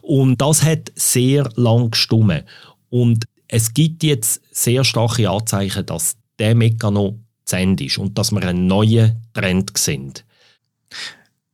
und 0.00 0.40
das 0.40 0.62
hat 0.62 0.92
sehr 0.94 1.48
lang 1.56 1.90
gestummen. 1.90 2.42
Und 2.90 3.24
es 3.48 3.74
gibt 3.74 4.02
jetzt 4.02 4.40
sehr 4.50 4.84
starke 4.84 5.28
Anzeichen, 5.28 5.86
dass 5.86 6.16
der 6.38 6.54
Mechanismus 6.54 7.14
zu 7.44 7.56
Ende 7.56 7.84
ist 7.84 7.98
und 7.98 8.16
dass 8.16 8.32
wir 8.32 8.42
einen 8.42 8.66
neuen 8.66 9.16
Trend 9.34 9.76
sehen. 9.76 10.14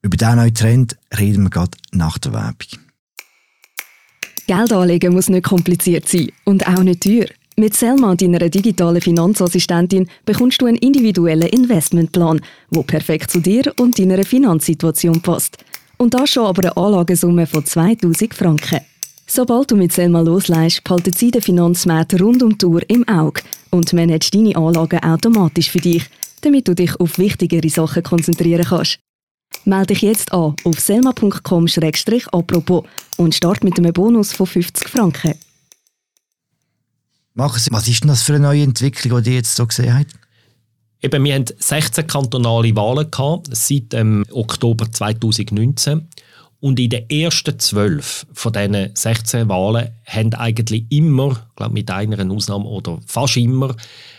Über 0.03 0.17
diesen 0.17 0.37
neuen 0.37 0.55
Trend 0.55 0.97
reden 1.19 1.45
wir 1.45 1.51
gerade 1.51 1.77
nach 1.93 2.19
der 2.19 2.33
Werbung. 2.33 2.79
Geld 4.47 4.73
anlegen 4.73 5.13
muss 5.13 5.29
nicht 5.29 5.45
kompliziert 5.45 6.09
sein 6.09 6.33
und 6.45 6.67
auch 6.67 6.83
nicht 6.83 7.03
teuer. 7.03 7.27
Mit 7.59 7.75
Selma, 7.75 8.15
deiner 8.15 8.49
digitalen 8.49 9.01
Finanzassistentin, 9.01 10.09
bekommst 10.25 10.63
du 10.63 10.67
einen 10.67 10.77
individuellen 10.77 11.49
Investmentplan, 11.49 12.41
der 12.71 12.83
perfekt 12.85 13.33
zu 13.33 13.41
dir 13.41 13.75
und 13.81 13.99
deiner 13.99 14.25
Finanzsituation 14.25 15.21
passt. 15.21 15.57
Und 15.97 16.15
das 16.15 16.31
schon 16.31 16.47
aber 16.47 16.63
eine 16.63 16.77
Anlagesumme 16.77 17.49
von 17.49 17.67
2000 17.67 18.33
Franken. 18.33 18.79
Sobald 19.27 19.73
du 19.73 19.77
mit 19.77 19.93
Selma 19.93 20.21
loslässt, 20.21 20.85
behalten 20.85 21.13
sie 21.13 21.33
den 21.33 21.43
Finanzmarkt 21.43 22.21
rund 22.21 22.45
um 22.45 22.57
die 22.57 22.65
Uhr 22.65 22.89
im 22.89 23.07
Auge 23.09 23.43
und 23.71 23.93
managt 23.93 24.37
deine 24.37 24.55
Anlagen 24.55 25.03
automatisch 25.03 25.69
für 25.69 25.81
dich, 25.81 26.05
damit 26.43 26.69
du 26.69 26.77
dich 26.77 26.95
auf 27.01 27.19
wichtigere 27.19 27.69
Sachen 27.69 28.05
konzentrieren 28.05 28.67
kannst. 28.67 29.01
Melde 29.65 29.95
dich 29.95 30.03
jetzt 30.03 30.33
an 30.33 30.55
auf 30.63 30.79
selma.com-apropos 30.79 32.85
und 33.17 33.35
start 33.35 33.65
mit 33.65 33.79
einem 33.79 33.93
Bonus 33.93 34.33
von 34.33 34.47
50 34.47 34.89
Franken. 34.89 35.35
Markus, 37.39 37.69
was 37.71 37.87
ist 37.87 38.03
denn 38.03 38.09
das 38.09 38.25
für 38.25 38.35
eine 38.35 38.49
neue 38.49 38.65
Entwicklung, 38.65 39.23
die 39.23 39.31
ihr 39.31 39.37
jetzt 39.37 39.55
so 39.55 39.65
gesehen 39.65 39.97
habt? 39.97 40.11
Eben, 41.01 41.23
wir 41.23 41.37
hatten 41.37 41.55
16 41.57 42.05
kantonale 42.09 42.75
Wahlen 42.75 43.09
gehabt, 43.09 43.47
seit 43.53 43.95
ähm, 43.95 44.25
Oktober 44.33 44.91
2019. 44.91 46.09
Und 46.59 46.81
in 46.81 46.91
den 46.91 47.09
ersten 47.09 47.57
zwölf 47.61 48.27
von 48.33 48.53
diesen 48.53 48.91
16 48.93 49.49
Wahlen 49.49 49.91
haben 50.05 50.35
eigentlich 50.35 50.87
immer, 50.91 51.47
glaube 51.55 51.75
mit 51.75 51.89
einer 51.93 52.29
Ausnahme 52.29 52.65
oder 52.65 52.99
fast 53.07 53.37
immer, 53.37 53.77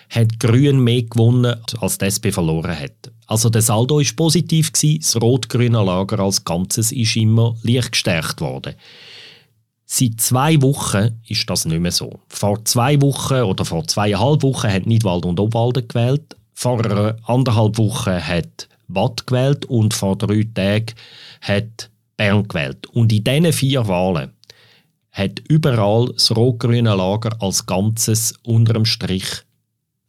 hat 0.10 0.40
Grün 0.40 0.80
mehr 0.82 1.02
gewonnen, 1.02 1.58
als 1.82 1.98
die 1.98 2.06
SP 2.08 2.32
verloren 2.32 2.80
hat. 2.80 3.12
Also 3.28 3.50
der 3.50 3.62
Saldo 3.62 3.98
war 3.98 4.16
positiv, 4.16 4.72
das 4.72 5.18
rot-grüne 5.18 5.84
Lager 5.84 6.20
als 6.22 6.46
Ganzes 6.46 6.94
ist 6.94 7.18
immer 7.18 7.58
leicht 7.64 7.92
gestärkt 7.92 8.40
worden. 8.40 8.76
Seit 9.92 10.22
zwei 10.22 10.62
Wochen 10.62 11.20
ist 11.28 11.50
das 11.50 11.66
nicht 11.66 11.82
mehr 11.82 11.92
so. 11.92 12.20
Vor 12.28 12.64
zwei 12.64 13.02
Wochen 13.02 13.42
oder 13.42 13.66
vor 13.66 13.88
zweieinhalb 13.88 14.44
Wochen 14.44 14.72
hat 14.72 14.86
Nidwald 14.86 15.26
und 15.26 15.40
Obwalden 15.40 15.88
gewählt. 15.88 16.36
Vor 16.54 16.80
anderthalb 17.24 17.80
Wochen 17.80 18.24
hat 18.24 18.70
Watt 18.88 19.26
gewählt 19.26 19.66
und 19.66 19.96
vor 19.96 20.16
drei 20.16 20.48
Tagen 20.54 20.94
hat 21.42 21.90
Bern 22.18 22.48
gewählt. 22.48 22.86
Und 22.86 23.12
in 23.12 23.24
diesen 23.24 23.52
vier 23.52 23.88
Wahlen 23.88 24.32
hat 25.12 25.40
überall 25.48 26.10
das 26.14 26.36
rot-grüne 26.38 26.94
Lager 26.94 27.36
als 27.42 27.66
Ganzes 27.66 28.36
unterm 28.44 28.86
Strich 28.86 29.42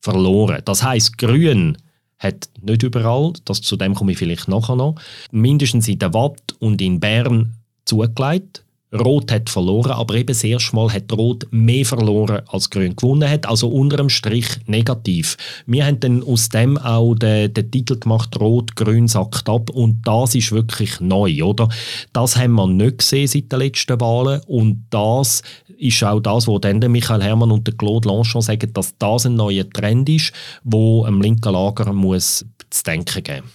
verloren. 0.02 0.60
Das 0.66 0.82
heißt, 0.82 1.16
Grün 1.16 1.78
hat 2.18 2.50
nicht 2.60 2.82
überall, 2.82 3.32
das, 3.46 3.62
zu 3.62 3.76
dem 3.76 3.94
komme 3.94 4.12
ich 4.12 4.18
vielleicht 4.18 4.46
nachher 4.46 4.76
noch, 4.76 4.96
mindestens 5.30 5.88
in 5.88 5.98
der 5.98 6.12
Watt 6.12 6.54
und 6.58 6.82
in 6.82 7.00
Bern 7.00 7.54
zugelegt. 7.86 8.62
Rot 8.92 9.30
hat 9.30 9.48
verloren, 9.48 9.92
aber 9.92 10.14
eben 10.16 10.26
das 10.26 10.42
erste 10.42 10.74
Mal 10.74 10.92
hat 10.92 11.12
Rot 11.12 11.46
mehr 11.50 11.84
verloren 11.84 12.42
als 12.48 12.70
Grün 12.70 12.96
gewonnen 12.96 13.28
hat, 13.28 13.46
also 13.46 13.68
unterm 13.68 14.08
Strich 14.08 14.48
negativ. 14.66 15.36
Wir 15.66 15.86
haben 15.86 16.00
dann 16.00 16.22
aus 16.24 16.48
dem 16.48 16.76
auch 16.76 17.14
den, 17.14 17.54
den 17.54 17.70
Titel 17.70 17.98
gemacht, 17.98 18.38
Rot-Grün 18.40 19.06
sackt 19.06 19.48
ab 19.48 19.70
und 19.70 20.02
das 20.04 20.34
ist 20.34 20.50
wirklich 20.50 21.00
neu, 21.00 21.42
oder? 21.44 21.68
Das 22.12 22.36
haben 22.36 22.54
wir 22.54 22.66
nicht 22.66 22.98
gesehen 22.98 23.28
seit 23.28 23.52
den 23.52 23.60
letzten 23.60 24.00
Wahlen 24.00 24.40
und 24.46 24.86
das 24.90 25.42
ist 25.78 26.02
auch 26.02 26.20
das, 26.20 26.46
wo 26.46 26.58
dann 26.58 26.78
Michael 26.78 27.22
Hermann 27.22 27.52
und 27.52 27.66
der 27.66 27.74
Claude 27.74 28.08
Lanchon 28.08 28.42
sagen, 28.42 28.72
dass 28.72 28.96
das 28.98 29.26
ein 29.26 29.34
neuer 29.34 29.68
Trend 29.70 30.08
ist, 30.08 30.32
wo 30.64 31.06
im 31.06 31.22
linken 31.22 31.52
Lager 31.52 31.92
muss 31.92 32.44
zu 32.70 32.82
denken 32.82 33.22
geben. 33.22 33.46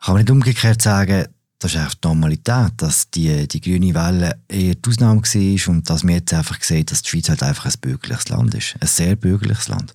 Kann 0.00 0.14
man 0.14 0.22
nicht 0.22 0.30
umgekehrt 0.30 0.80
sagen, 0.80 1.26
das 1.64 1.72
ist 1.72 1.80
einfach 1.80 1.94
die 1.94 2.08
Normalität, 2.08 2.72
dass 2.76 3.08
die, 3.08 3.48
die 3.48 3.60
grüne 3.62 3.94
Welle 3.94 4.36
eher 4.50 4.74
die 4.74 4.86
Ausnahme 4.86 5.22
war 5.22 5.68
und 5.74 5.88
dass 5.88 6.06
wir 6.06 6.16
jetzt 6.16 6.34
einfach 6.34 6.62
sehen, 6.62 6.84
dass 6.84 7.00
die 7.00 7.08
Schweiz 7.08 7.30
halt 7.30 7.42
einfach 7.42 7.64
ein 7.64 7.72
bürgerliches 7.80 8.28
Land 8.28 8.54
ist. 8.54 8.74
Ein 8.80 8.86
sehr 8.86 9.16
bürgerliches 9.16 9.68
Land. 9.68 9.94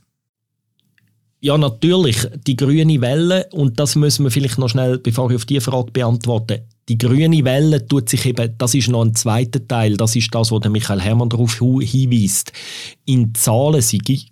Ja, 1.41 1.59
natürlich. 1.59 2.27
Die 2.47 2.55
grüne 2.55 2.99
Welle, 3.01 3.47
und 3.51 3.79
das 3.79 3.95
müssen 3.95 4.23
wir 4.23 4.31
vielleicht 4.31 4.57
noch 4.57 4.69
schnell, 4.69 4.97
bevor 4.97 5.29
ich 5.29 5.35
auf 5.35 5.45
diese 5.45 5.61
Frage 5.61 5.91
beantworte, 5.91 6.65
die 6.89 6.97
grüne 6.97 7.45
Welle 7.45 7.87
tut 7.87 8.09
sich 8.09 8.25
eben, 8.25 8.55
das 8.57 8.73
ist 8.73 8.89
noch 8.89 9.05
ein 9.05 9.13
zweiter 9.13 9.65
Teil, 9.67 9.95
das 9.95 10.15
ist 10.15 10.33
das, 10.33 10.51
was 10.51 10.67
Michael 10.69 11.01
Hermann 11.01 11.29
darauf 11.29 11.59
hinweist. 11.59 12.51
In 13.05 13.35
Zahlen 13.35 13.83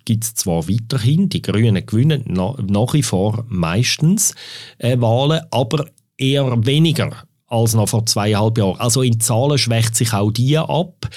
gibt 0.04 0.24
es 0.24 0.34
zwar 0.34 0.68
weiterhin, 0.68 1.28
die 1.28 1.40
Grünen 1.40 1.86
gewinnen 1.86 2.24
nach 2.26 2.94
wie 2.94 3.04
vor 3.04 3.44
meistens 3.48 4.34
äh, 4.78 5.00
Wahlen, 5.00 5.40
aber 5.52 5.86
eher 6.16 6.66
weniger 6.66 7.27
als 7.48 7.74
noch 7.74 7.88
vor 7.88 8.06
zweieinhalb 8.06 8.58
Jahren. 8.58 8.78
Also 8.78 9.02
in 9.02 9.20
Zahlen 9.20 9.58
schwächt 9.58 9.96
sich 9.96 10.12
auch 10.12 10.30
die 10.30 10.56
ab. 10.58 11.08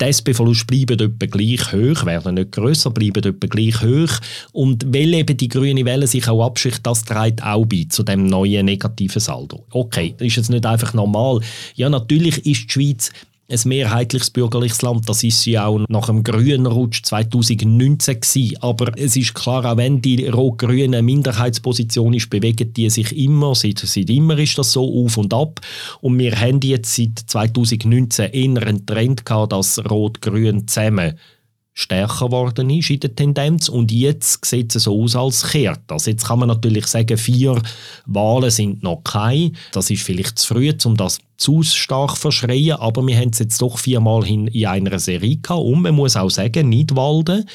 Die 0.00 0.04
SP-Verluste 0.06 0.64
bleiben 0.64 1.00
etwa 1.00 1.26
gleich 1.26 1.72
hoch, 1.72 2.06
werden 2.06 2.36
nicht 2.36 2.52
grösser, 2.52 2.90
bleiben 2.90 3.24
etwa 3.24 3.46
gleich 3.48 3.82
hoch. 3.82 4.20
Und 4.52 4.94
weil 4.94 5.12
eben 5.12 5.36
die 5.36 5.48
grüne 5.48 5.84
Welle 5.84 6.06
sich 6.06 6.28
auch 6.28 6.46
abschicht, 6.46 6.86
das 6.86 7.04
trägt 7.04 7.42
auch 7.42 7.66
bei 7.66 7.86
zu 7.88 8.04
dem 8.04 8.26
neuen 8.26 8.66
negativen 8.66 9.20
Saldo. 9.20 9.64
Okay, 9.70 10.14
das 10.16 10.28
ist 10.28 10.36
jetzt 10.36 10.50
nicht 10.50 10.64
einfach 10.64 10.94
normal. 10.94 11.40
Ja, 11.74 11.88
natürlich 11.88 12.46
ist 12.46 12.66
die 12.66 12.70
Schweiz 12.70 13.10
ein 13.50 13.60
mehrheitliches 13.64 14.30
bürgerliches 14.30 14.82
Land. 14.82 15.08
Das 15.08 15.24
ist 15.24 15.42
sie 15.42 15.58
auch 15.58 15.80
nach 15.88 16.06
dem 16.06 16.22
grünen 16.22 16.66
Rutsch 16.66 17.02
2019 17.02 18.20
gewesen. 18.20 18.56
Aber 18.60 18.92
es 18.96 19.16
ist 19.16 19.34
klar, 19.34 19.64
auch 19.64 19.78
wenn 19.78 20.02
die 20.02 20.26
rot-grüne 20.28 21.00
Minderheitsposition 21.00 22.12
ist, 22.12 22.28
bewegen 22.28 22.72
die 22.74 22.90
sich 22.90 23.16
immer, 23.16 23.54
seit, 23.54 23.78
seit 23.78 24.10
immer 24.10 24.38
ist 24.38 24.58
das 24.58 24.72
so 24.72 25.04
auf 25.04 25.16
und 25.16 25.32
ab. 25.32 25.60
Und 26.00 26.18
wir 26.18 26.38
haben 26.38 26.60
jetzt 26.60 26.94
seit 26.94 27.18
2019 27.26 28.32
eher 28.32 28.66
einen 28.66 28.84
Trend 28.84 29.24
gehabt, 29.24 29.52
dass 29.52 29.78
rot-grün 29.90 30.68
zusammen 30.68 31.18
stärker 31.78 32.26
geworden 32.26 32.70
ist 32.70 32.90
in 32.90 32.98
der 32.98 33.14
Tendenz 33.14 33.68
und 33.68 33.92
jetzt 33.92 34.44
sieht 34.44 34.74
es 34.74 34.82
so 34.82 35.00
aus, 35.00 35.14
als 35.14 35.48
kehrt 35.48 35.78
das. 35.86 36.06
Jetzt 36.06 36.26
kann 36.26 36.40
man 36.40 36.48
natürlich 36.48 36.88
sagen, 36.88 37.16
vier 37.16 37.62
Wahlen 38.04 38.50
sind 38.50 38.82
noch 38.82 39.04
keine. 39.04 39.52
Das 39.70 39.88
ist 39.88 40.02
vielleicht 40.02 40.40
zu 40.40 40.54
früh, 40.54 40.72
um 40.84 40.96
das 40.96 41.20
zu 41.36 41.62
stark 41.62 42.16
verschreien, 42.16 42.78
aber 42.80 43.06
wir 43.06 43.16
haben 43.16 43.30
es 43.30 43.38
jetzt 43.38 43.62
doch 43.62 43.78
viermal 43.78 44.26
in, 44.26 44.48
in 44.48 44.66
einer 44.66 44.98
Serie 44.98 45.36
gehabt 45.36 45.62
und 45.62 45.82
man 45.82 45.94
muss 45.94 46.16
auch 46.16 46.30
sagen, 46.30 46.68
Nidwalden 46.68 47.48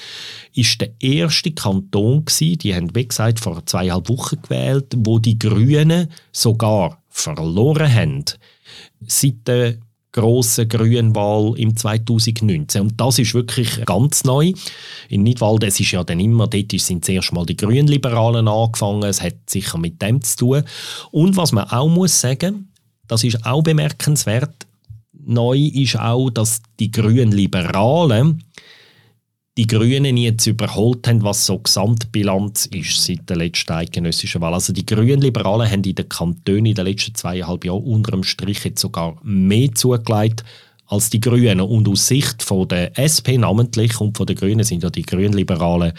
ist 0.54 0.80
der 0.80 0.92
erste 1.02 1.52
Kanton 1.52 2.24
gewesen, 2.24 2.58
die 2.60 2.74
haben 2.74 2.96
wie 2.96 3.06
gesagt 3.06 3.42
vor 3.42 3.66
zweieinhalb 3.66 4.08
Wochen 4.08 4.42
gewählt, 4.42 4.94
wo 5.00 5.20
die 5.20 5.38
Grünen 5.38 6.08
sogar 6.32 7.04
verloren 7.10 7.94
haben. 7.94 8.24
Seit 9.06 9.46
der 9.48 9.80
grossen 10.14 10.70
Grünwahl 10.70 11.54
im 11.58 11.76
2019. 11.76 12.82
Und 12.82 13.02
das 13.02 13.20
ist 13.20 13.34
wirklich 13.34 13.84
ganz 13.86 14.24
neu. 14.24 14.54
In 15.10 15.24
Nidwalden, 15.24 15.68
es 15.68 15.80
ist 15.80 15.92
ja 15.92 16.04
dann 16.04 16.20
immer, 16.20 16.48
dort 16.48 16.72
sind 16.72 17.04
zuerst 17.04 17.34
mal 17.34 17.46
die 17.46 17.58
Grünliberalen 17.58 18.48
angefangen, 18.48 19.04
es 19.04 19.22
hat 19.22 19.36
sicher 19.48 19.78
mit 19.78 20.02
dem 20.02 20.22
zu 20.22 20.38
tun. 20.38 20.64
Und 21.12 21.36
was 21.36 21.52
man 21.52 21.66
auch 21.66 21.90
muss 21.90 22.22
sagen, 22.22 22.70
das 23.08 23.24
ist 23.24 23.46
auch 23.46 23.64
bemerkenswert, 23.64 24.68
neu 25.26 25.58
ist 25.58 25.98
auch, 25.98 26.30
dass 26.30 26.62
die 26.80 26.92
Grünliberalen 26.92 28.44
die 29.58 29.68
Grünen 29.68 30.18
jetzt 30.18 30.48
überholt 30.48 31.08
haben, 31.08 31.24
was 31.24 31.46
so 31.46 31.60
Gesamtbilanz 31.60 32.66
ist 32.68 33.04
seit 33.04 33.30
der 33.30 33.38
letzten 33.38 33.74
eidgenössischen 33.74 34.42
Wahl. 34.42 34.54
Also 34.54 34.74
die 34.74 34.86
Grünliberalen 34.86 35.70
haben 35.70 35.84
in 35.84 35.96
den 35.96 36.10
Kantonen 36.10 36.68
in 36.68 36.76
den 36.76 36.86
letzten 36.86 37.14
zweieinhalb 37.14 37.64
Jahren 37.64 37.84
unter 37.84 38.12
dem 38.12 38.24
Strich 38.24 38.64
jetzt 38.64 38.82
sogar 38.82 39.18
mehr 39.24 39.72
zugelegt 39.76 40.44
als 40.88 41.12
die 41.12 41.22
Grünen. 41.22 41.62
Und 41.62 41.88
aus 41.88 42.08
Sicht 42.08 42.42
von 42.42 42.68
der 42.68 42.98
SP 42.98 43.38
namentlich 43.38 44.02
und 44.02 44.18
von 44.18 44.26
den 44.26 44.36
Grünen 44.36 44.64
sind 44.64 44.84
ja 44.84 44.90
die 44.90 45.04
Grünliberalen 45.04 45.94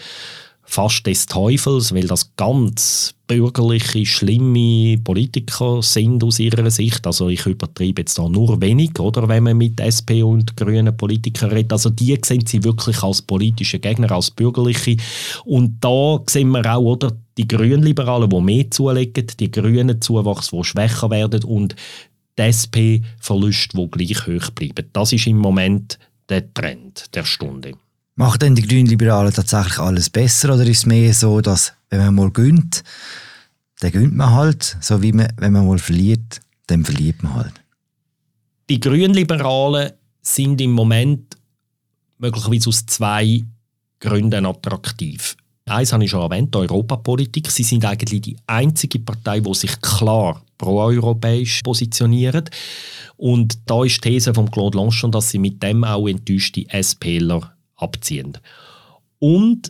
fast 0.65 1.05
des 1.05 1.25
Teufels, 1.25 1.93
weil 1.93 2.07
das 2.07 2.35
ganz 2.35 3.13
bürgerliche, 3.27 4.05
schlimme 4.05 4.97
Politiker 4.97 5.81
sind 5.81 6.23
aus 6.23 6.39
ihrer 6.39 6.69
Sicht. 6.69 7.05
Also 7.07 7.29
ich 7.29 7.45
übertreibe 7.45 8.01
jetzt 8.01 8.17
da 8.17 8.27
nur 8.27 8.61
wenig, 8.61 8.99
oder, 8.99 9.27
wenn 9.27 9.43
man 9.43 9.57
mit 9.57 9.79
SP 9.79 10.21
und 10.23 10.57
grünen 10.57 10.95
Politikern 10.95 11.51
redet. 11.51 11.71
Also 11.71 11.89
die 11.89 12.17
sehen 12.23 12.45
sie 12.45 12.63
wirklich 12.63 13.01
als 13.03 13.21
politische 13.21 13.79
Gegner, 13.79 14.11
als 14.11 14.31
bürgerliche. 14.31 14.97
Und 15.45 15.77
da 15.81 16.19
sehen 16.27 16.49
wir 16.49 16.65
auch, 16.75 16.81
oder, 16.81 17.11
die 17.37 17.47
Grünliberalen, 17.47 18.29
die 18.29 18.41
mehr 18.41 18.71
zulegen, 18.71 19.27
die 19.39 19.51
grünen 19.51 20.01
Zuwachs, 20.01 20.51
die 20.51 20.63
schwächer 20.63 21.09
werden 21.09 21.43
und 21.43 21.75
die 22.37 22.41
SP-Verluste, 22.43 23.77
die 23.77 23.91
gleich 23.91 24.27
hoch 24.27 24.51
bleiben. 24.51 24.89
Das 24.93 25.13
ist 25.13 25.27
im 25.27 25.37
Moment 25.37 25.99
der 26.29 26.53
Trend 26.53 27.13
der 27.13 27.25
Stunde. 27.25 27.73
Machen 28.17 28.39
denn 28.39 28.55
die 28.55 28.65
Grünliberalen 28.65 29.33
tatsächlich 29.33 29.77
alles 29.77 30.09
besser 30.09 30.53
oder 30.53 30.65
ist 30.65 30.77
es 30.79 30.85
mehr 30.85 31.13
so, 31.13 31.41
dass 31.41 31.73
wenn 31.89 31.99
man 31.99 32.15
mal 32.15 32.31
gönnt, 32.31 32.81
dann 33.81 33.91
gönnt 33.91 34.15
man 34.15 34.31
halt, 34.31 34.77
so 34.79 35.01
wie 35.01 35.11
man, 35.11 35.27
wenn 35.37 35.51
man 35.51 35.67
mal 35.67 35.79
verliert, 35.79 36.39
dann 36.67 36.85
verliert 36.85 37.21
man 37.23 37.35
halt? 37.35 37.53
Die 38.69 38.79
Grünliberalen 38.79 39.91
sind 40.21 40.61
im 40.61 40.71
Moment 40.71 41.35
möglicherweise 42.17 42.69
aus 42.69 42.85
zwei 42.85 43.43
Gründen 43.99 44.45
attraktiv. 44.45 45.35
Eins 45.65 45.91
habe 45.91 46.05
ich 46.05 46.11
schon 46.11 46.21
erwähnt, 46.21 46.53
die 46.53 46.59
Europapolitik. 46.59 47.51
Sie 47.51 47.63
sind 47.63 47.83
eigentlich 47.83 48.21
die 48.21 48.37
einzige 48.47 48.99
Partei, 48.99 49.41
die 49.41 49.53
sich 49.53 49.81
klar 49.81 50.41
proeuropäisch 50.57 51.61
positioniert. 51.63 52.49
Und 53.17 53.57
da 53.65 53.83
ist 53.83 54.03
die 54.05 54.11
These 54.11 54.33
von 54.33 54.49
Claude 54.49 54.77
Lanchon, 54.77 55.11
dass 55.11 55.31
sie 55.31 55.39
mit 55.39 55.61
dem 55.61 55.83
auch 55.83 56.07
enttäuschte 56.07 56.65
SPler 56.69 57.54
abziehen. 57.77 58.37
Und 59.19 59.69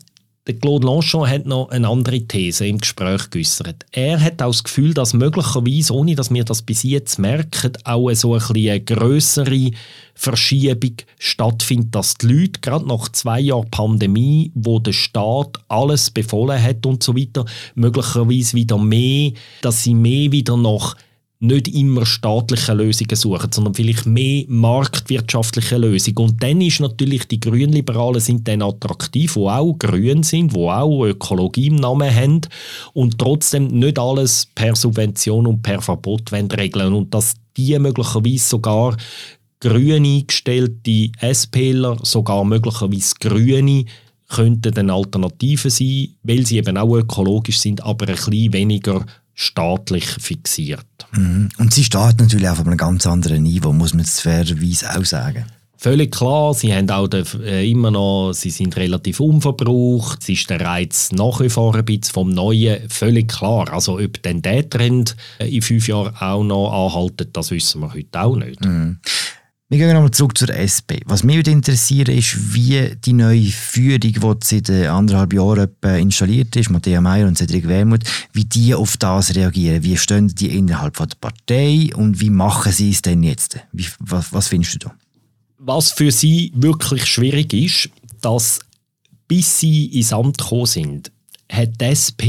Claude 0.53 0.85
Lanchon 0.85 1.27
hat 1.27 1.47
noch 1.47 1.69
eine 1.69 1.87
andere 1.87 2.21
These 2.21 2.67
im 2.67 2.77
Gespräch 2.77 3.31
geäußert. 3.31 3.83
Er 3.91 4.21
hat 4.21 4.43
auch 4.43 4.51
das 4.51 4.63
Gefühl, 4.63 4.93
dass 4.93 5.13
möglicherweise, 5.13 5.93
ohne 5.93 6.13
dass 6.13 6.31
wir 6.31 6.43
das 6.43 6.61
bis 6.61 6.83
jetzt 6.83 7.17
merken, 7.17 7.73
auch 7.83 8.11
so 8.13 8.35
ein 8.35 8.41
eine 8.41 8.79
grössere 8.79 9.71
Verschiebung 10.13 10.97
stattfindet, 11.17 11.95
dass 11.95 12.13
die 12.13 12.27
Leute 12.27 12.59
gerade 12.61 12.87
nach 12.87 13.09
zwei 13.09 13.39
Jahren 13.39 13.71
Pandemie, 13.71 14.51
wo 14.53 14.77
der 14.77 14.93
Staat 14.93 15.57
alles 15.67 16.11
befohlen 16.11 16.61
hat 16.61 16.85
und 16.85 17.01
so 17.01 17.17
weiter, 17.17 17.45
möglicherweise 17.73 18.55
wieder 18.55 18.77
mehr, 18.77 19.31
dass 19.61 19.83
sie 19.83 19.95
mehr 19.95 20.31
wieder 20.31 20.57
nach 20.57 20.95
nicht 21.39 21.67
immer 21.67 22.05
staatliche 22.05 22.73
Lösungen 22.73 23.15
suchen, 23.15 23.51
sondern 23.51 23.73
vielleicht 23.73 24.05
mehr 24.05 24.45
marktwirtschaftliche 24.47 25.77
Lösungen. 25.77 26.17
Und 26.17 26.43
dann 26.43 26.61
ist 26.61 26.79
natürlich, 26.79 27.27
die 27.27 27.39
Grünliberalen 27.39 28.21
sind 28.21 28.47
dann 28.47 28.61
attraktiv, 28.61 29.33
die 29.33 29.39
auch 29.39 29.73
grün 29.77 30.23
sind, 30.23 30.55
die 30.55 30.59
auch 30.59 31.05
Ökologie 31.05 31.67
im 31.67 31.75
Namen 31.75 32.13
haben 32.13 32.41
und 32.93 33.19
trotzdem 33.19 33.67
nicht 33.67 33.99
alles 33.99 34.47
per 34.55 34.75
Subvention 34.75 35.45
und 35.45 35.61
per 35.61 35.81
Verbot 35.81 36.31
regeln 36.31 36.93
Und 36.93 37.13
dass 37.13 37.35
die 37.57 37.77
möglicherweise 37.79 38.47
sogar 38.47 38.97
grün 39.59 40.05
eingestellte 40.05 41.11
SPler, 41.21 41.97
sogar 42.03 42.43
möglicherweise 42.45 43.15
Grüne, 43.19 43.85
könnten 44.29 44.77
eine 44.77 44.93
Alternative 44.93 45.69
sein, 45.69 46.09
weil 46.23 46.45
sie 46.45 46.57
eben 46.57 46.77
auch 46.77 46.95
ökologisch 46.95 47.59
sind, 47.59 47.83
aber 47.83 48.07
ein 48.07 48.15
bisschen 48.15 48.53
weniger 48.53 49.05
staatlich 49.33 50.05
fixiert. 50.05 50.85
Mhm. 51.15 51.49
Und 51.57 51.73
sie 51.73 51.83
starten 51.83 52.23
natürlich 52.23 52.49
auf 52.49 52.59
einem 52.59 52.77
ganz 52.77 53.05
anderen 53.05 53.43
Niveau, 53.43 53.73
muss 53.73 53.93
man 53.93 54.03
jetzt 54.03 54.21
fairerweise 54.21 54.97
auch 54.97 55.05
sagen. 55.05 55.45
Völlig 55.77 56.13
klar, 56.13 56.53
sie 56.53 56.73
haben 56.73 56.89
auch 56.89 57.09
äh, 57.13 57.69
immer 57.69 57.91
noch, 57.91 58.31
sie 58.33 58.49
sind 58.49 58.75
relativ 58.75 59.19
unverbraucht, 59.19 60.23
es 60.23 60.29
ist 60.29 60.49
der 60.49 60.61
Reiz 60.61 61.11
nach 61.11 61.41
wie 61.41 61.49
vor 61.49 61.75
ein 61.75 61.85
bisschen 61.85 62.13
vom 62.13 62.29
Neuen, 62.29 62.89
völlig 62.89 63.27
klar. 63.27 63.71
Also 63.71 63.99
ob 63.99 64.23
denn 64.23 64.41
der 64.41 64.67
Trend 64.67 65.15
äh, 65.37 65.47
in 65.47 65.61
fünf 65.61 65.87
Jahren 65.87 66.15
auch 66.15 66.43
noch 66.43 66.71
anhaltet, 66.71 67.37
das 67.37 67.51
wissen 67.51 67.81
wir 67.81 67.93
heute 67.93 68.19
auch 68.19 68.35
nicht. 68.35 68.65
Mhm. 68.65 68.97
Wir 69.67 69.79
gehen 69.79 69.93
nochmal 69.93 70.11
zurück 70.11 70.37
zur 70.37 70.49
SP. 70.53 71.01
Was 71.05 71.23
mich 71.23 71.37
würde 71.37 71.49
interessieren 71.49 72.15
ist, 72.15 72.53
wie 72.53 72.95
die 73.03 73.13
neue 73.13 73.45
Führung, 73.45 73.99
die 73.99 74.19
seit 74.43 74.69
anderthalb 74.69 75.33
Jahren 75.33 75.69
installiert 75.81 76.55
ist, 76.55 76.69
Matthäa 76.69 77.01
Meyer 77.01 77.27
und 77.27 77.35
Cedric 77.35 77.67
Wermuth, 77.67 78.03
wie 78.31 78.45
die 78.45 78.75
auf 78.75 78.95
das 78.97 79.33
reagieren. 79.33 79.81
Wie 79.81 79.97
stehen 79.97 80.27
die 80.27 80.55
innerhalb 80.55 80.97
der 80.97 81.07
Partei 81.19 81.89
und 81.95 82.21
wie 82.21 82.29
machen 82.29 82.71
sie 82.71 82.91
es 82.91 83.01
denn 83.01 83.23
jetzt? 83.23 83.57
Wie, 83.71 83.87
was, 83.99 84.31
was 84.31 84.49
findest 84.49 84.75
du 84.75 84.79
da? 84.89 84.95
Was 85.57 85.91
für 85.91 86.11
sie 86.11 86.51
wirklich 86.53 87.07
schwierig 87.07 87.51
ist, 87.51 87.89
dass 88.21 88.59
bis 89.27 89.59
sie 89.59 89.85
ins 89.85 90.13
Amt 90.13 90.37
gekommen 90.37 90.67
sind, 90.67 91.11
hat 91.51 91.81
die 91.81 91.85
SP, 91.89 92.21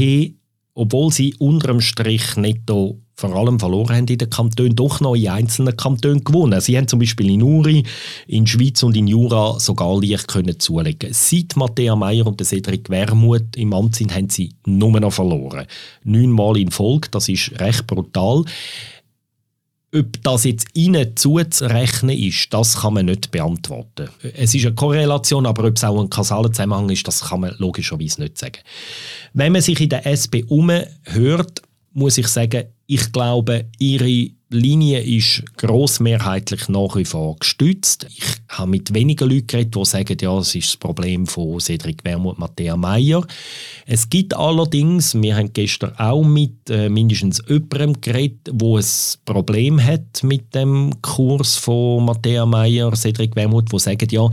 obwohl 0.73 1.11
sie 1.11 1.35
unter 1.35 1.67
dem 1.67 1.81
Strich 1.81 2.35
netto 2.35 2.99
vor 3.19 3.35
allem 3.35 3.59
verloren 3.59 3.95
haben 3.95 4.07
in 4.07 4.19
den 4.19 4.29
Kantonen, 4.29 4.75
doch 4.75 5.01
noch 5.01 5.15
in 5.15 5.27
einzelnen 5.27 5.75
Kantonen 5.75 6.23
gewonnen. 6.23 6.61
Sie 6.61 6.77
haben 6.77 6.87
zum 6.87 6.99
Beispiel 6.99 7.31
in 7.31 7.41
Uri, 7.41 7.83
in 8.27 8.45
Schweiz 8.45 8.83
und 8.83 8.95
in 8.95 9.07
Jura 9.07 9.59
sogar 9.59 9.99
leicht 9.99 10.27
können 10.27 10.59
zulegen. 10.59 11.09
Seit 11.11 11.55
Matthäa 11.55 11.95
Meyer 11.95 12.27
und 12.27 12.45
Cedric 12.45 12.91
Wermuth 12.91 13.55
im 13.55 13.73
Amt 13.73 13.95
sind, 13.95 14.13
haben 14.13 14.29
sie 14.29 14.53
nur 14.67 14.99
noch 14.99 15.11
verloren. 15.11 15.65
Neunmal 16.03 16.57
in 16.57 16.69
Folge, 16.69 17.09
das 17.09 17.27
ist 17.27 17.59
recht 17.59 17.87
brutal. 17.87 18.43
Ob 19.95 20.21
das 20.21 20.43
jetzt 20.43 20.67
ihnen 20.73 21.15
zuzurechnen 21.15 22.15
ist, 22.15 22.53
das 22.53 22.81
kann 22.81 22.93
man 22.93 23.07
nicht 23.07 23.31
beantworten. 23.31 24.09
Es 24.35 24.53
ist 24.53 24.65
eine 24.65 24.75
Korrelation, 24.75 25.47
aber 25.47 25.63
ob 25.63 25.75
es 25.75 25.83
auch 25.83 25.99
ein 25.99 26.09
kausaler 26.09 26.51
Zusammenhang 26.51 26.89
ist, 26.91 27.07
das 27.07 27.21
kann 27.21 27.39
man 27.39 27.55
logischerweise 27.57 28.21
nicht 28.21 28.37
sagen. 28.37 28.59
Wenn 29.33 29.53
man 29.53 29.61
sich 29.61 29.81
in 29.81 29.89
der 29.89 30.05
SP 30.05 30.45
umhört, 30.49 31.63
muss 31.93 32.19
ich 32.19 32.27
sagen, 32.27 32.65
ich 32.87 33.11
glaube, 33.11 33.69
ihre 33.77 34.31
Linie 34.49 35.01
ist 35.01 35.43
grossmehrheitlich 35.57 36.69
nach 36.69 36.95
wie 36.95 37.03
vor 37.03 37.35
gestützt. 37.37 38.07
Ich 38.09 38.23
habe 38.47 38.71
mit 38.71 38.93
wenigen 38.93 39.29
Leuten 39.29 39.47
geredet, 39.47 39.75
die 39.75 39.83
sagen, 39.83 40.17
ja, 40.21 40.37
es 40.37 40.55
ist 40.55 40.69
das 40.69 40.77
Problem 40.77 41.27
von 41.27 41.59
Cedric 41.59 42.05
Wermuth 42.05 42.39
Matthäa 42.39 42.77
Meyer. 42.77 43.25
Es 43.85 44.09
gibt 44.09 44.33
allerdings, 44.33 45.21
wir 45.21 45.35
haben 45.35 45.51
gestern 45.51 45.93
auch 45.97 46.23
mit 46.23 46.69
äh, 46.69 46.87
mindestens 46.87 47.41
jemandem 47.45 47.99
geredet, 47.99 48.49
wo 48.53 48.77
ein 48.77 48.85
Problem 49.25 49.83
hat 49.83 50.23
mit 50.23 50.55
dem 50.55 50.93
Kurs 51.01 51.55
von 51.55 52.05
Matthäa 52.05 52.45
Meyer, 52.45 52.95
Cedric 52.95 53.35
Wermuth, 53.35 53.69
die 53.73 53.79
sagen, 53.79 54.07
ja, 54.09 54.29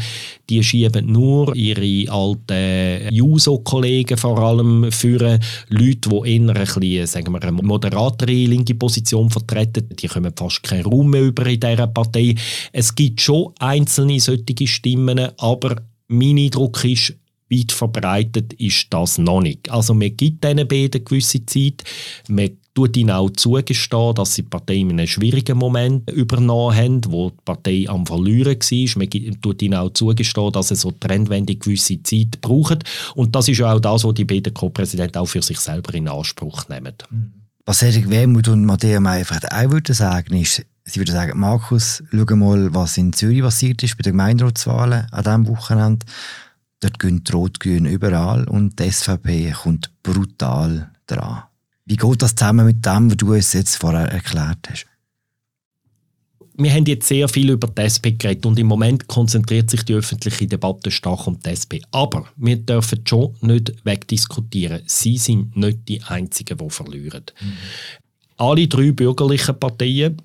die 0.48 0.62
schieben 0.62 1.10
nur 1.10 1.56
ihre 1.56 2.12
alten 2.12 3.12
Juso-Kollegen 3.12 4.16
vor 4.16 4.38
allem 4.38 4.92
führen, 4.92 5.40
Leute, 5.70 6.08
die 6.08 6.36
eher 6.36 6.40
ein 6.40 6.54
bisschen, 6.54 7.06
sagen 7.08 7.32
wir, 7.32 7.42
eine 7.42 7.50
moderatere 7.50 8.30
linke 8.30 8.76
Position 8.76 9.28
vertreten, 9.28 9.88
die 10.04 10.08
kommen 10.08 10.32
fast 10.36 10.62
keinen 10.62 10.84
Raum 10.84 11.10
mehr 11.10 11.22
über 11.22 11.46
in 11.46 11.60
dieser 11.60 11.86
Partei. 11.86 12.34
Es 12.72 12.94
gibt 12.94 13.20
schon 13.20 13.52
einzelne 13.58 14.20
solche 14.20 14.66
Stimmen, 14.66 15.30
aber 15.38 15.82
mein 16.08 16.38
Eindruck 16.38 16.84
ist, 16.84 17.14
weit 17.50 17.72
verbreitet 17.72 18.52
ist 18.54 18.86
das 18.90 19.18
noch 19.18 19.40
nicht. 19.40 19.70
Also 19.70 19.94
man 19.94 20.16
gibt 20.16 20.44
diesen 20.44 20.68
beiden 20.68 21.04
gewisse 21.04 21.44
Zeit, 21.46 21.84
man 22.28 22.50
tut 22.74 22.96
ihnen 22.96 23.12
auch 23.12 23.30
zugestehen, 23.30 24.14
dass 24.14 24.34
sie 24.34 24.42
die 24.42 24.48
Partei 24.48 24.76
in 24.76 24.90
einem 24.90 25.06
schwierigen 25.06 25.56
Moment 25.56 26.10
übernommen 26.10 26.76
haben, 26.76 27.00
wo 27.08 27.30
die 27.30 27.36
Partei 27.44 27.84
am 27.88 28.04
Verlieren 28.04 28.58
war. 28.58 28.98
Man 28.98 29.40
tut 29.40 29.62
ihnen 29.62 29.74
auch 29.74 29.90
zugestehen, 29.90 30.52
dass 30.52 30.68
sie 30.68 30.76
so 30.76 30.90
Trendwende 30.90 31.54
gewisse 31.54 32.02
Zeit 32.02 32.40
brauchen. 32.40 32.80
Und 33.14 33.34
das 33.36 33.48
ist 33.48 33.62
auch 33.62 33.78
das, 33.78 34.04
was 34.04 34.14
die 34.14 34.24
beiden 34.24 34.52
Co-Präsidenten 34.52 35.18
auch 35.18 35.26
für 35.26 35.42
sich 35.42 35.60
selber 35.60 35.94
in 35.94 36.08
Anspruch 36.08 36.68
nehmen. 36.68 36.94
Was 37.66 37.82
Erik 37.82 38.10
Wermuth 38.10 38.48
und 38.48 38.66
Matthäa 38.66 39.00
Meyer 39.00 39.24
auch 39.24 39.70
würden 39.70 39.94
sagen, 39.94 40.34
ist, 40.36 40.66
sie 40.84 41.00
würden 41.00 41.14
sagen, 41.14 41.40
Markus, 41.40 42.02
schau 42.10 42.36
mal, 42.36 42.74
was 42.74 42.98
in 42.98 43.14
Zürich 43.14 43.40
passiert 43.40 43.82
ist 43.82 43.96
bei 43.96 44.02
den 44.02 44.12
Gemeinderatswahlen 44.12 45.06
an 45.10 45.24
diesem 45.24 45.48
Wochenende. 45.48 46.04
Dort 46.80 46.98
gehen 46.98 47.24
die 47.24 47.32
Rot-Grün 47.32 47.86
überall 47.86 48.44
und 48.44 48.78
die 48.78 48.90
SVP 48.90 49.52
kommt 49.52 49.90
brutal 50.02 50.90
dran. 51.06 51.44
Wie 51.86 51.96
geht 51.96 52.20
das 52.20 52.34
zusammen 52.34 52.66
mit 52.66 52.84
dem, 52.84 53.10
was 53.10 53.16
du 53.16 53.32
uns 53.32 53.54
jetzt 53.54 53.76
vorher 53.76 54.12
erklärt 54.12 54.68
hast? 54.68 54.86
Wir 56.56 56.72
haben 56.72 56.84
jetzt 56.86 57.08
sehr 57.08 57.28
viel 57.28 57.50
über 57.50 57.66
die 57.66 57.82
SP 57.82 58.14
geredet 58.16 58.46
und 58.46 58.58
im 58.60 58.68
Moment 58.68 59.08
konzentriert 59.08 59.70
sich 59.70 59.82
die 59.82 59.94
öffentliche 59.94 60.46
Debatte 60.46 60.90
stark 60.90 61.26
um 61.26 61.40
die 61.40 61.50
SP. 61.50 61.82
Aber 61.90 62.26
wir 62.36 62.56
dürfen 62.56 63.02
schon 63.04 63.34
nicht 63.40 63.74
wegdiskutieren. 63.84 64.82
Sie 64.86 65.18
sind 65.18 65.56
nicht 65.56 65.88
die 65.88 66.00
Einzigen, 66.02 66.56
die 66.56 66.70
verlieren. 66.70 67.24
Mhm. 67.40 67.52
Alle 68.36 68.68
drei 68.68 68.92
bürgerlichen 68.92 69.58
Parteien, 69.58 70.22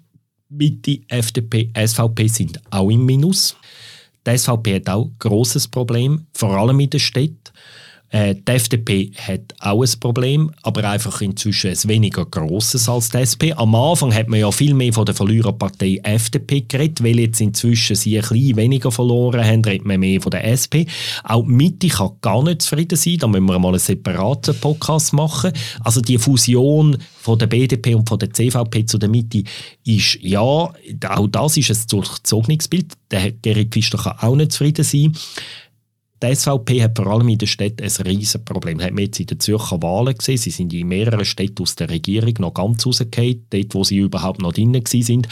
Mitte, 0.50 1.00
FDP, 1.08 1.72
SVP, 1.76 2.28
sind 2.28 2.60
auch 2.70 2.90
im 2.90 3.06
Minus. 3.06 3.56
Die 4.26 4.38
SVP 4.38 4.76
hat 4.76 4.90
auch 4.90 5.06
ein 5.06 5.16
grosses 5.18 5.68
Problem, 5.68 6.28
vor 6.34 6.56
allem 6.58 6.80
in 6.80 6.90
der 6.90 7.00
Stadt. 7.00 7.54
Äh, 8.12 8.36
die 8.36 8.52
FDP 8.52 9.12
hat 9.16 9.54
auch 9.60 9.84
ein 9.84 10.00
Problem, 10.00 10.52
aber 10.64 10.90
einfach 10.90 11.22
inzwischen 11.22 11.70
ein 11.70 11.78
weniger 11.88 12.26
grosses 12.26 12.90
als 12.90 13.10
die 13.10 13.18
SP. 13.22 13.54
Am 13.54 13.76
Anfang 13.76 14.14
hat 14.14 14.28
man 14.28 14.40
ja 14.40 14.52
viel 14.52 14.74
mehr 14.74 14.94
von 14.94 15.06
der 15.06 15.14
Verliererpartei 15.14 16.00
FDP 16.04 16.62
geredet, 16.62 17.04
weil 17.04 17.20
jetzt 17.20 17.40
inzwischen 17.40 17.96
sie 17.96 18.18
ein 18.18 18.22
bisschen 18.22 18.58
weniger 18.58 18.92
verloren 18.92 19.46
haben, 19.46 19.64
redet 19.64 19.86
man 19.86 20.00
mehr 20.00 20.22
von 20.22 20.32
der 20.32 20.44
SP. 20.50 20.90
Auch 21.24 21.44
die 21.44 21.52
Mitte 21.52 21.88
kann 21.88 22.12
gar 22.22 22.44
nicht 22.44 22.64
zufrieden 22.64 22.98
sein, 22.98 23.18
da 23.20 23.28
müssen 23.28 23.46
wir 23.46 23.60
mal 23.60 23.70
einen 23.70 23.80
separaten 23.80 24.60
Podcast 24.60 25.14
machen. 25.14 25.52
Also 25.84 26.02
die 26.02 26.18
Fusion 26.18 26.98
von 27.20 27.38
der 27.38 27.48
BDP 27.48 27.94
und 27.94 28.10
von 28.10 28.18
der 28.18 28.34
CVP 28.34 28.86
zu 28.86 28.98
der 28.98 29.10
Mitte 29.10 29.44
ist, 29.86 30.18
ja, 30.22 30.40
auch 30.40 30.74
das 31.30 31.58
ist 31.58 31.70
ein 31.70 31.88
durchzogenes 31.90 32.68
Bild. 32.68 32.94
Der 33.12 33.32
Gerrit 33.32 33.72
Pfister 33.72 33.98
kann 33.98 34.18
auch 34.20 34.36
nicht 34.36 34.52
zufrieden 34.52 34.84
sein. 34.84 35.14
Die 36.22 36.36
SVP 36.36 36.84
hat 36.84 36.98
vor 36.98 37.08
allem 37.08 37.30
in 37.30 37.38
der 37.38 37.48
Stadt 37.48 37.82
ein 37.82 38.06
riesiges 38.06 38.38
Problem. 38.44 38.82
Hat 38.82 38.92
man 38.92 39.06
jetzt 39.06 39.20
in 39.20 39.28
den 39.28 39.40
Zürcher 39.40 39.82
Wahlen 39.82 40.18
gesehen. 40.18 40.38
Sie 40.38 40.50
sind 40.50 40.74
in 40.74 40.88
mehreren 40.88 41.24
Städten 41.24 41.64
aus 41.64 41.76
der 41.76 41.90
Regierung 41.90 42.34
noch 42.40 42.54
ganz 42.54 42.86
rausgefallen, 42.86 43.46
dort, 43.50 43.74
wo 43.74 43.84
sie 43.86 43.98
überhaupt 43.98 44.42
noch 44.42 44.52
drin 44.52 44.82
sind. 44.86 45.30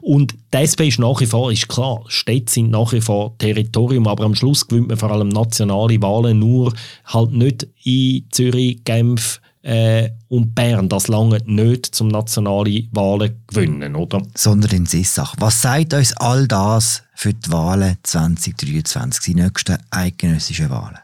Und 0.00 0.34
die 0.54 0.56
SP 0.64 0.88
ist 0.88 0.98
nach 0.98 1.20
wie 1.20 1.26
vor, 1.26 1.52
ist 1.52 1.68
klar, 1.68 2.04
Städte 2.08 2.50
sind 2.50 2.70
nach 2.70 2.92
wie 2.92 3.02
vor 3.02 3.36
Territorium, 3.36 4.06
aber 4.06 4.24
am 4.24 4.34
Schluss 4.34 4.66
gewinnt 4.66 4.88
man 4.88 4.96
vor 4.96 5.10
allem 5.10 5.28
nationale 5.28 6.00
Wahlen 6.00 6.38
nur 6.38 6.72
halt 7.04 7.32
nicht 7.32 7.68
in 7.84 8.24
Zürich, 8.30 8.82
Genf, 8.84 9.40
äh, 9.62 10.10
und 10.28 10.54
Bern 10.54 10.88
das 10.88 11.08
lange 11.08 11.38
nicht 11.44 11.86
zum 11.86 12.08
nationalen 12.08 12.88
Wahlen 12.92 13.42
gewinnen, 13.46 13.94
oder? 13.96 14.22
Sondern 14.34 14.70
in 14.70 14.86
Sissach. 14.86 15.34
Was 15.38 15.62
sagt 15.62 15.94
uns 15.94 16.16
all 16.16 16.46
das 16.48 17.02
für 17.14 17.34
die 17.34 17.50
Wahlen 17.50 17.96
2023, 18.02 19.22
die 19.24 19.34
nächsten 19.34 19.78
eidgenössischen 19.90 20.70
Wahlen? 20.70 20.98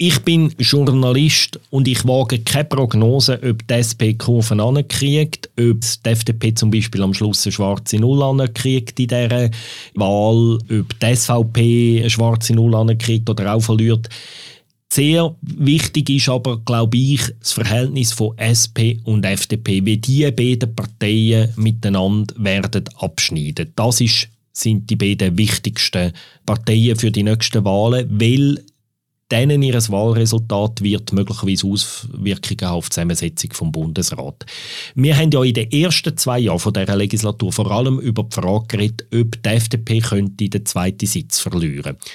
Ich 0.00 0.20
bin 0.20 0.54
Journalist 0.58 1.58
und 1.70 1.88
ich 1.88 2.06
wage 2.06 2.38
keine 2.38 2.66
Prognose, 2.66 3.40
ob 3.42 3.66
die 3.66 3.74
SP 3.82 4.14
Kurven 4.14 4.60
ankriegt, 4.60 5.50
ob 5.58 5.80
die 5.80 6.08
FDP 6.08 6.54
zum 6.54 6.70
Beispiel 6.70 7.02
am 7.02 7.12
Schluss 7.12 7.44
eine 7.44 7.52
schwarze 7.52 7.96
Null 7.96 8.22
ankriegt 8.22 9.00
in 9.00 9.08
dieser 9.08 9.50
Wahl, 9.94 10.58
ob 10.70 11.00
die 11.00 11.16
SVP 11.16 11.98
eine 11.98 12.10
schwarze 12.10 12.54
Null 12.54 12.76
ankriegt 12.76 13.28
oder 13.28 13.52
auch 13.52 13.60
verliert. 13.60 14.08
Sehr 14.90 15.36
wichtig 15.42 16.08
ist 16.08 16.28
aber, 16.28 16.58
glaube 16.60 16.96
ich, 16.96 17.20
das 17.40 17.52
Verhältnis 17.52 18.12
von 18.12 18.36
SP 18.40 18.98
und 19.04 19.24
FDP, 19.24 19.84
wie 19.84 19.98
die 19.98 20.30
beiden 20.30 20.74
Parteien 20.74 21.52
miteinander 21.56 22.34
werden 22.38 22.84
abschneiden. 22.96 23.72
Das 23.76 24.00
ist, 24.00 24.28
sind 24.52 24.88
die 24.88 24.96
beiden 24.96 25.36
wichtigsten 25.36 26.12
Parteien 26.46 26.96
für 26.96 27.10
die 27.10 27.22
nächsten 27.22 27.64
Wahlen, 27.64 28.08
weil 28.18 28.64
denen 29.30 29.62
ihr 29.62 29.74
Wahlresultat 29.74 30.82
wird 30.82 31.12
möglicherweise 31.12 31.66
Auswirkungen 31.66 32.72
auf 32.72 32.88
die 32.88 32.94
Zusammensetzung 32.94 33.52
vom 33.52 33.72
Bundesrat. 33.72 34.46
Wir 34.94 35.16
haben 35.16 35.30
ja 35.30 35.44
in 35.44 35.54
den 35.54 35.70
ersten 35.70 36.16
zwei 36.16 36.38
Jahren 36.38 36.58
von 36.58 36.72
dieser 36.72 36.96
Legislatur 36.96 37.52
vor 37.52 37.70
allem 37.70 37.98
über 38.00 38.22
die 38.22 38.34
Frage 38.34 38.66
geredet, 38.68 39.06
ob 39.14 39.42
die 39.42 39.48
FDP 39.48 40.00
könnte 40.00 40.48
den 40.48 40.64
zweiten 40.64 41.06
Sitz 41.06 41.40
verlieren 41.40 41.82
könnte. 41.82 42.06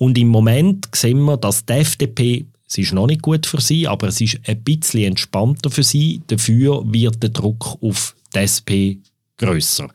Und 0.00 0.16
im 0.16 0.28
Moment 0.28 0.88
sehen 0.94 1.20
wir, 1.24 1.36
dass 1.36 1.66
die 1.66 1.74
FDP, 1.74 2.46
es 2.66 2.78
ist 2.78 2.94
noch 2.94 3.06
nicht 3.06 3.20
gut 3.20 3.44
für 3.44 3.60
sie, 3.60 3.86
aber 3.86 4.08
es 4.08 4.18
ist 4.22 4.40
ein 4.46 4.62
bisschen 4.62 5.04
entspannter 5.04 5.70
für 5.70 5.82
sie. 5.82 6.22
Dafür 6.26 6.82
wird 6.90 7.22
der 7.22 7.28
Druck 7.28 7.76
auf 7.82 8.16
die 8.34 8.38
SP 8.40 8.96
grösser. 9.36 9.88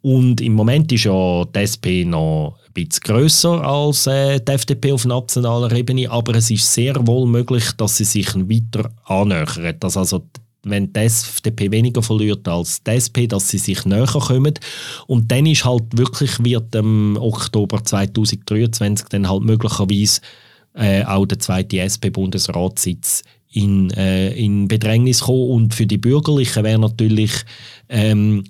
Und 0.00 0.40
im 0.40 0.54
Moment 0.54 0.90
ist 0.92 1.04
ja 1.04 1.44
die 1.44 1.58
SP 1.60 2.08
noch 2.08 2.56
ein 2.66 2.72
bisschen 2.72 3.02
grösser 3.02 3.62
als 3.62 4.06
äh, 4.06 4.40
die 4.40 4.52
FDP 4.52 4.92
auf 4.92 5.04
nationaler 5.04 5.72
Ebene, 5.72 6.10
aber 6.10 6.36
es 6.36 6.50
ist 6.50 6.72
sehr 6.72 7.06
wohl 7.06 7.26
möglich, 7.26 7.70
dass 7.76 7.98
sie 7.98 8.04
sich 8.04 8.34
weiter 8.34 8.90
annähert. 9.04 9.84
Dass 9.84 9.98
also 9.98 10.24
wenn 10.64 10.92
die 10.92 11.00
FDP 11.00 11.70
weniger 11.70 12.02
verliert 12.02 12.46
als 12.48 12.82
die 12.82 12.92
SP, 12.92 13.26
dass 13.26 13.48
sie 13.48 13.58
sich 13.58 13.84
näher 13.84 14.06
kommen. 14.06 14.54
Und 15.06 15.30
dann 15.30 15.46
ist 15.46 15.64
halt 15.64 15.84
wirklich, 15.96 16.42
wird 16.42 16.74
im 16.74 17.16
Oktober 17.20 17.82
2023 17.82 19.08
dann 19.08 19.28
halt 19.28 19.42
möglicherweise 19.42 20.20
äh, 20.74 21.04
auch 21.04 21.26
der 21.26 21.38
zweite 21.38 21.78
SP-Bundesratssitz 21.80 23.22
in, 23.52 23.90
äh, 23.90 24.32
in 24.32 24.68
Bedrängnis 24.68 25.20
kommen. 25.20 25.50
Und 25.50 25.74
für 25.74 25.86
die 25.86 25.98
Bürgerlichen 25.98 26.64
wäre 26.64 26.78
natürlich 26.78 27.32
ähm, 27.88 28.44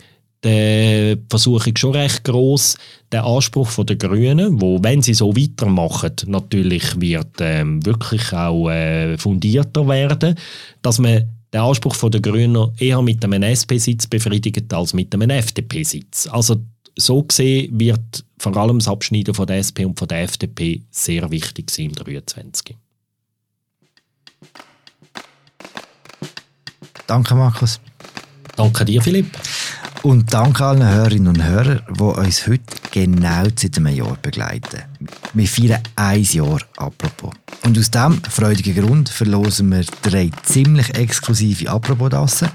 die 0.45 1.17
Versuchung 1.29 1.77
schon 1.77 1.93
recht 1.93 2.25
groß. 2.25 2.77
Der 3.13 3.25
Anspruch 3.25 3.71
der 3.85 3.97
Grünen, 3.97 4.61
wo 4.61 4.83
wenn 4.83 5.03
sie 5.03 5.15
so 5.15 5.37
weitermachen, 5.37 6.13
natürlich 6.27 7.01
wird 7.01 7.41
ähm, 7.41 7.85
wirklich 7.85 8.33
auch 8.33 8.69
äh, 8.69 9.17
fundierter 9.17 9.89
werden, 9.89 10.35
dass 10.83 10.99
man 10.99 11.25
der 11.55 11.63
Anspruch 11.63 11.97
der 12.11 12.21
Grünen 12.21 12.73
eher 12.79 13.01
mit 13.01 13.25
einem 13.25 13.43
SP-Sitz 13.47 14.09
befriedigt 14.09 14.75
als 14.75 14.93
mit 14.93 15.15
einem 15.15 15.31
FDP-Sitz. 15.31 16.27
Also 16.27 16.61
so 16.97 17.23
gesehen 17.23 17.79
wird 17.79 18.25
vor 18.39 18.57
allem 18.57 18.81
das 18.81 18.89
Abschneiden 18.89 19.35
von 19.35 19.47
der 19.47 19.59
SP 19.63 19.87
und 19.87 19.99
von 19.99 20.09
der 20.09 20.23
FDP 20.23 20.83
sehr 20.91 21.31
wichtig 21.31 21.71
sein 21.71 21.87
im 21.87 21.95
23. 21.95 22.77
Danke, 27.07 27.35
Markus. 27.35 27.81
Danke 28.57 28.85
dir, 28.85 29.01
Philipp. 29.01 29.31
Und 30.03 30.35
danke 30.35 30.65
allen 30.65 30.87
Hörerinnen 30.87 31.29
und 31.29 31.45
Hörern, 31.45 31.83
die 31.89 32.03
uns 32.03 32.47
heute 32.47 32.63
genau 32.91 33.45
seit 33.57 33.79
einem 33.79 33.95
Jahr 33.95 34.19
begleiten. 34.21 34.83
Wir 35.33 35.47
feiern 35.47 35.83
ein 35.97 36.23
Jahr 36.23 36.61
apropos. 36.77 37.33
Und 37.65 37.79
aus 37.79 37.91
diesem 37.91 38.23
freudigen 38.23 38.75
Grund 38.75 39.09
verlosen 39.09 39.71
wir 39.73 39.85
drei 40.03 40.31
ziemlich 40.43 40.95
exklusive 40.95 41.71
Apropos-Dassen. 41.71 42.51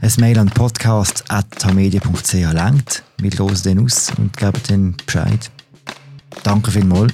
Ein 0.00 0.12
Mail 0.18 0.38
an 0.38 0.48
podcast.tamedia.ch 0.48 2.32
lenkt. 2.32 3.02
Wir 3.18 3.30
losen 3.32 3.62
den 3.64 3.84
aus 3.84 4.10
und 4.16 4.36
geben 4.36 4.60
dann 4.68 4.94
Bescheid. 5.04 5.50
Danke 6.42 6.70
vielmals 6.70 7.12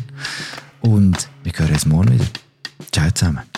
und 0.81 1.29
wir 1.43 1.53
hören 1.57 1.73
uns 1.73 1.87
morgen 1.87 2.15
wieder. 2.15 2.27
Ciao 2.93 3.11
zusammen. 3.11 3.54